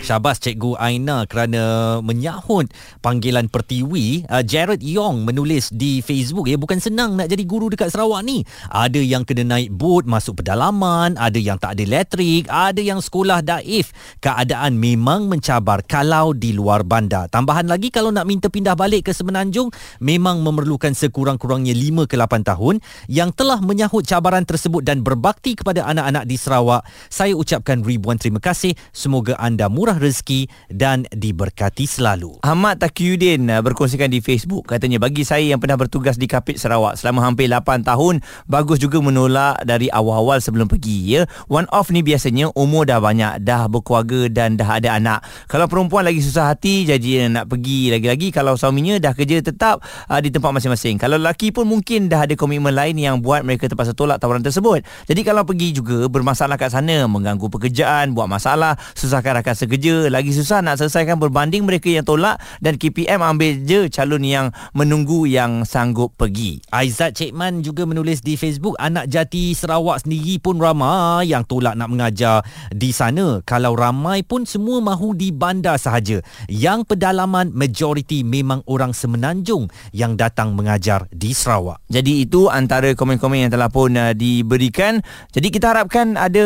Syabas 0.06 0.38
Cikgu 0.38 0.78
Aina 0.78 1.26
kerana 1.26 1.98
menyahut 1.98 2.70
panggilan 3.02 3.50
pertiwi. 3.50 4.22
Uh, 4.30 4.46
Jared 4.46 4.78
Yong 4.78 5.26
menulis 5.26 5.74
di 5.74 5.98
Facebook 5.98 6.46
ya 6.46 6.54
bukan 6.54 6.78
senang 6.78 7.18
nak 7.18 7.26
jadi 7.26 7.42
guru 7.42 7.66
dekat 7.66 7.90
Sarawak 7.90 8.22
ni. 8.22 8.46
Ada 8.70 9.02
yang 9.02 9.26
kena 9.26 9.42
naik 9.42 9.74
bot 9.74 10.06
masuk 10.06 10.46
pedalaman, 10.46 11.18
ada 11.18 11.34
yang 11.42 11.58
tak 11.58 11.74
ada 11.74 11.82
elektrik, 11.82 12.46
ada 12.46 12.78
yang 12.78 13.02
sekolah 13.02 13.42
daif. 13.42 13.90
Keadaan 14.22 14.78
memang 14.78 15.26
mencabar 15.26 15.82
kalau 15.82 16.30
di 16.30 16.54
luar 16.54 16.86
bandar. 16.86 17.26
Tambahan 17.26 17.66
lagi 17.66 17.90
kalau 17.90 18.14
nak 18.14 18.30
minta 18.30 18.46
pindah 18.46 18.78
balik 18.78 19.10
ke 19.10 19.12
Semenanjung 19.16 19.74
memang 19.98 20.38
memerlukan 20.38 20.94
sekurang-kurangnya 20.94 21.74
5 21.74 22.06
ke 22.06 22.14
8 22.14 22.46
tahun 22.46 22.78
yang 23.10 23.34
telah 23.34 23.58
menyahut 23.58 24.06
cabaran 24.06 24.46
tersebut 24.46 24.86
dan 24.86 25.02
berbakti 25.02 25.58
kepada 25.58 25.82
anak-anak 25.82 26.30
di 26.30 26.38
Sarawak. 26.38 26.86
Saya 27.10 27.34
ucapkan 27.34 27.82
ribuan 27.82 28.22
terima 28.22 28.38
kasih. 28.38 28.78
Semoga 28.94 29.34
anda 29.42 29.66
murah 29.66 29.95
murah 29.96 30.12
rezeki 30.12 30.52
dan 30.68 31.08
diberkati 31.08 31.88
selalu. 31.88 32.44
Ahmad 32.44 32.76
Taqiyuddin 32.84 33.48
uh, 33.48 33.64
berkongsikan 33.64 34.12
di 34.12 34.20
Facebook 34.20 34.68
katanya 34.68 35.00
bagi 35.00 35.24
saya 35.24 35.42
yang 35.48 35.56
pernah 35.56 35.80
bertugas 35.80 36.20
di 36.20 36.28
Kapit 36.28 36.60
Sarawak 36.60 37.00
selama 37.00 37.24
hampir 37.24 37.48
8 37.48 37.80
tahun 37.88 38.20
bagus 38.44 38.76
juga 38.76 39.00
menolak 39.00 39.64
dari 39.64 39.88
awal-awal 39.88 40.44
sebelum 40.44 40.68
pergi 40.68 41.16
ya. 41.16 41.22
One 41.48 41.64
off 41.72 41.88
ni 41.88 42.04
biasanya 42.04 42.52
umur 42.52 42.84
dah 42.84 43.00
banyak, 43.00 43.40
dah 43.40 43.66
berkeluarga 43.72 44.28
dan 44.28 44.60
dah 44.60 44.76
ada 44.76 45.00
anak. 45.00 45.24
Kalau 45.48 45.64
perempuan 45.64 46.04
lagi 46.04 46.20
susah 46.20 46.52
hati 46.52 46.84
jadi 46.84 47.32
nak 47.32 47.48
pergi 47.48 47.88
lagi-lagi 47.88 48.28
kalau 48.28 48.60
suaminya 48.60 49.00
dah 49.00 49.16
kerja 49.16 49.40
tetap 49.40 49.80
uh, 50.12 50.20
di 50.20 50.28
tempat 50.28 50.52
masing-masing. 50.52 51.00
Kalau 51.00 51.16
lelaki 51.16 51.50
pun 51.56 51.64
mungkin 51.64 52.12
dah 52.12 52.28
ada 52.28 52.36
komitmen 52.36 52.76
lain 52.76 53.00
yang 53.00 53.24
buat 53.24 53.40
mereka 53.40 53.72
terpaksa 53.72 53.96
tolak 53.96 54.20
tawaran 54.20 54.44
tersebut. 54.44 54.84
Jadi 55.08 55.20
kalau 55.24 55.48
pergi 55.48 55.72
juga 55.72 56.04
bermasalah 56.10 56.60
kat 56.60 56.74
sana, 56.74 57.08
mengganggu 57.08 57.46
pekerjaan, 57.48 58.12
buat 58.12 58.28
masalah, 58.28 58.76
susahkan 58.98 59.40
rakan 59.40 59.54
sekerja 59.54 59.85
kerja 59.86 60.10
lagi 60.10 60.34
susah 60.34 60.66
nak 60.66 60.82
selesaikan 60.82 61.14
berbanding 61.14 61.62
mereka 61.62 61.86
yang 61.86 62.02
tolak 62.02 62.42
dan 62.58 62.74
KPM 62.74 63.22
ambil 63.22 63.62
je 63.62 63.86
calon 63.86 64.26
yang 64.26 64.50
menunggu 64.74 65.30
yang 65.30 65.62
sanggup 65.62 66.10
pergi. 66.18 66.58
Aizat 66.74 67.14
Cekman 67.14 67.62
juga 67.62 67.86
menulis 67.86 68.18
di 68.18 68.34
Facebook 68.34 68.74
anak 68.82 69.06
jati 69.06 69.54
Sarawak 69.54 70.02
sendiri 70.02 70.42
pun 70.42 70.58
ramai 70.58 71.30
yang 71.30 71.46
tolak 71.46 71.78
nak 71.78 71.86
mengajar 71.86 72.42
di 72.74 72.90
sana. 72.90 73.38
Kalau 73.46 73.78
ramai 73.78 74.26
pun 74.26 74.42
semua 74.42 74.82
mahu 74.82 75.14
di 75.14 75.30
bandar 75.30 75.78
sahaja. 75.78 76.18
Yang 76.50 76.90
pedalaman 76.90 77.54
majoriti 77.54 78.26
memang 78.26 78.66
orang 78.66 78.90
semenanjung 78.90 79.70
yang 79.94 80.18
datang 80.18 80.58
mengajar 80.58 81.06
di 81.14 81.30
Sarawak. 81.30 81.78
Jadi 81.86 82.26
itu 82.26 82.50
antara 82.50 82.90
komen-komen 82.98 83.46
yang 83.46 83.52
telah 83.54 83.70
pun 83.70 83.94
uh, 83.94 84.10
diberikan. 84.18 84.98
Jadi 85.30 85.46
kita 85.54 85.70
harapkan 85.70 86.18
ada 86.18 86.42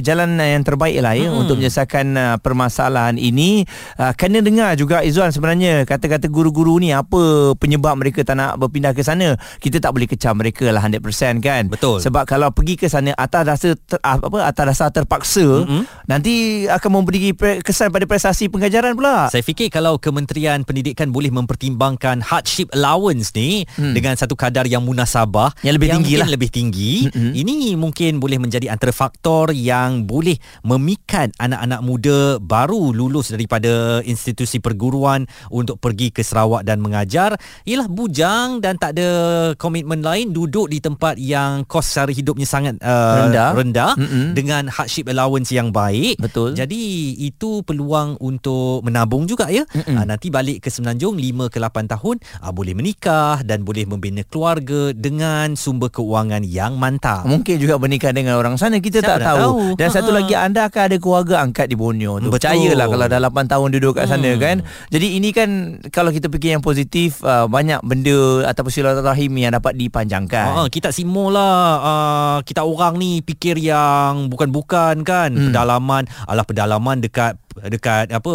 jalan 0.00 0.40
yang 0.40 0.64
terbaik 0.64 0.96
lah 1.04 1.12
ya 1.12 1.28
hmm. 1.28 1.44
untuk 1.44 1.60
menyelesaikan 1.60 2.06
uh, 2.16 2.36
permasalahan 2.40 2.69
permasalahan 2.70 3.18
ini 3.18 3.66
uh, 3.98 4.14
kena 4.14 4.38
dengar 4.38 4.78
juga 4.78 5.02
Izzuan 5.02 5.34
sebenarnya 5.34 5.82
kata-kata 5.82 6.30
guru-guru 6.30 6.78
ni 6.78 6.94
apa 6.94 7.52
penyebab 7.58 7.98
mereka 7.98 8.22
tak 8.22 8.38
nak 8.38 8.62
berpindah 8.62 8.94
ke 8.94 9.02
sana 9.02 9.34
kita 9.58 9.82
tak 9.82 9.90
boleh 9.90 10.06
kecam 10.06 10.38
mereka 10.38 10.70
lah 10.70 10.86
100% 10.86 11.02
kan 11.42 11.66
betul 11.66 11.98
sebab 11.98 12.22
kalau 12.30 12.54
pergi 12.54 12.78
ke 12.78 12.86
sana 12.86 13.10
atas 13.18 13.42
dasar 13.42 13.74
ter, 13.74 13.98
ah, 14.06 14.22
apa 14.22 14.38
atas 14.46 14.64
dasar 14.70 14.88
terpaksa 14.94 15.66
mm-hmm. 15.66 15.82
nanti 16.06 16.64
akan 16.70 17.02
memberi 17.02 17.34
kesan 17.60 17.90
pada 17.90 18.06
prestasi 18.06 18.46
pengajaran 18.46 18.94
pula 18.94 19.26
saya 19.34 19.42
fikir 19.42 19.68
kalau 19.74 19.98
Kementerian 19.98 20.62
Pendidikan 20.62 21.10
boleh 21.10 21.34
mempertimbangkan 21.34 22.22
hardship 22.22 22.70
allowance 22.70 23.34
ni 23.34 23.66
hmm. 23.66 23.96
dengan 23.96 24.14
satu 24.14 24.38
kadar 24.38 24.70
yang 24.70 24.86
munasabah 24.86 25.50
yang 25.66 25.74
lebih 25.74 25.90
yang 25.90 26.00
tinggi 26.06 26.14
lah 26.14 26.28
lebih 26.30 26.48
tinggi 26.54 27.10
mm-hmm. 27.10 27.32
ini 27.34 27.74
mungkin 27.74 28.22
boleh 28.22 28.38
menjadi 28.38 28.70
antara 28.70 28.94
faktor 28.94 29.50
yang 29.50 30.06
boleh 30.06 30.38
memikat 30.62 31.34
anak-anak 31.40 31.80
muda 31.82 32.20
baru 32.60 32.92
lulus 32.92 33.32
daripada 33.32 34.04
institusi 34.04 34.60
perguruan 34.60 35.24
untuk 35.48 35.80
pergi 35.80 36.12
ke 36.12 36.20
Sarawak 36.20 36.68
dan 36.68 36.84
mengajar. 36.84 37.40
Ialah 37.64 37.88
bujang 37.88 38.60
dan 38.60 38.76
tak 38.76 39.00
ada 39.00 39.08
komitmen 39.56 40.04
lain 40.04 40.36
duduk 40.36 40.68
di 40.68 40.78
tempat 40.84 41.16
yang 41.16 41.64
kos 41.64 41.88
sara 41.88 42.12
hidupnya 42.12 42.44
sangat 42.44 42.76
uh, 42.84 43.24
rendah, 43.24 43.50
rendah 43.56 43.92
dengan 44.36 44.68
hardship 44.68 45.08
allowance 45.08 45.48
yang 45.48 45.72
baik. 45.72 46.20
Betul. 46.20 46.52
Jadi 46.52 47.16
itu 47.16 47.64
peluang 47.64 48.20
untuk 48.20 48.84
menabung 48.84 49.24
juga 49.24 49.48
ya. 49.48 49.64
Uh, 49.72 50.04
nanti 50.04 50.28
balik 50.28 50.60
ke 50.60 50.68
Semenanjung 50.68 51.16
5 51.16 51.48
ke 51.48 51.58
8 51.58 51.92
tahun 51.96 52.16
uh, 52.44 52.52
boleh 52.52 52.76
menikah 52.76 53.40
dan 53.40 53.64
boleh 53.64 53.88
membina 53.88 54.20
keluarga 54.26 54.92
dengan 54.92 55.56
sumber 55.56 55.88
keuangan 55.88 56.44
yang 56.44 56.76
mantap. 56.76 57.24
Mungkin 57.24 57.56
juga 57.56 57.80
menikah 57.80 58.12
dengan 58.12 58.36
orang 58.36 58.60
sana 58.60 58.78
kita 58.78 59.00
Siapa 59.00 59.16
tak 59.16 59.18
tahu. 59.24 59.40
tahu. 59.40 59.58
Dan 59.80 59.88
uh-huh. 59.88 59.96
satu 59.96 60.10
lagi 60.12 60.34
anda 60.36 60.68
akan 60.68 60.82
ada 60.92 60.96
keluarga 61.00 61.34
angkat 61.40 61.66
di 61.70 61.76
Borneo 61.78 62.20
tu 62.20 62.30
percayalah 62.56 62.86
kalau 62.90 63.06
dah 63.06 63.20
8 63.22 63.52
tahun 63.52 63.68
duduk 63.78 63.92
kat 64.00 64.06
sana 64.10 64.30
hmm. 64.34 64.40
kan. 64.40 64.56
Jadi 64.90 65.06
ini 65.20 65.30
kan 65.30 65.80
kalau 65.94 66.10
kita 66.10 66.26
fikir 66.32 66.56
yang 66.58 66.64
positif 66.64 67.22
uh, 67.22 67.46
banyak 67.46 67.82
benda 67.86 68.48
ataupun 68.50 68.72
silaturahim 68.72 69.32
yang 69.38 69.52
dapat 69.54 69.76
dipanjangkan. 69.76 70.48
Ha, 70.56 70.66
kita 70.72 70.90
simo 70.90 71.30
lah 71.30 71.56
uh, 71.80 72.38
kita 72.42 72.64
orang 72.64 72.96
ni 72.98 73.20
fikir 73.20 73.58
yang 73.60 74.30
bukan-bukan 74.32 75.02
kan. 75.02 75.30
Hmm. 75.32 75.50
Pedalaman, 75.52 76.08
alah 76.26 76.44
pedalaman 76.46 77.02
dekat 77.02 77.36
dekat 77.68 78.12
apa 78.14 78.34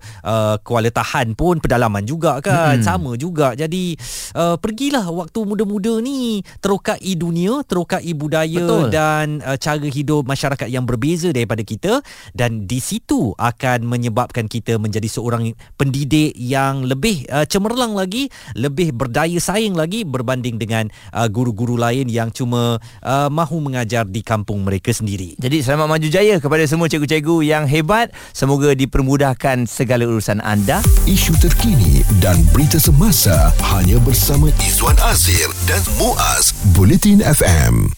uh, 0.00 0.54
Kuala 0.64 0.90
Tahan 0.90 1.36
pun 1.38 1.62
pedalaman 1.62 2.02
juga 2.02 2.40
kan. 2.42 2.80
Hmm. 2.80 2.84
sama 2.84 3.12
juga. 3.14 3.52
Jadi 3.54 3.94
uh, 4.34 4.56
pergilah 4.58 5.06
waktu 5.10 5.38
muda-muda 5.44 6.00
ni 6.02 6.42
terokai 6.58 7.14
dunia 7.14 7.62
terokai 7.66 8.10
budaya 8.16 8.64
Betul. 8.64 8.90
dan 8.90 9.44
uh, 9.44 9.58
cara 9.58 9.86
hidup 9.86 10.24
masyarakat 10.24 10.68
yang 10.70 10.88
berbeza 10.88 11.30
daripada 11.30 11.62
kita. 11.62 12.00
Dan 12.34 12.64
di 12.64 12.80
situ 12.80 13.36
akan 13.36 13.86
menyebabkan 13.86 14.48
kita 14.48 14.80
menjadi 14.80 15.06
seorang 15.06 15.52
pendidik 15.76 16.34
yang 16.34 16.86
lebih 16.86 17.26
uh, 17.30 17.44
cemerlang 17.44 17.94
lagi 17.94 18.32
lebih 18.56 18.94
berdaya 18.94 19.36
saing 19.38 19.76
lagi 19.76 20.02
berbanding 20.06 20.56
dengan 20.56 20.88
uh, 21.12 21.28
guru-guru 21.28 21.76
lain 21.76 22.08
yang 22.08 22.30
cuma 22.30 22.78
uh, 23.02 23.28
mahu 23.28 23.60
mengajar 23.60 24.06
di 24.08 24.24
kampung 24.24 24.62
mereka 24.64 24.94
sendiri. 24.94 25.36
Jadi 25.36 25.60
selamat 25.60 25.86
maju 25.90 26.08
jaya 26.08 26.38
kepada 26.40 26.64
semua 26.64 26.86
cikgu-cikgu 26.88 27.36
yang 27.44 27.64
hebat. 27.68 28.14
Semua 28.32 28.56
Semoga 28.64 28.80
dipermudahkan 28.80 29.68
segala 29.68 30.08
urusan 30.08 30.40
anda. 30.40 30.80
Isu 31.04 31.36
terkini 31.36 32.00
dan 32.16 32.40
berita 32.48 32.80
semasa 32.80 33.52
hanya 33.76 34.00
bersama 34.00 34.48
Izwan 34.56 34.96
Azir 35.04 35.52
dan 35.68 35.84
Muaz 36.00 36.56
Bulletin 36.72 37.20
FM. 37.20 37.94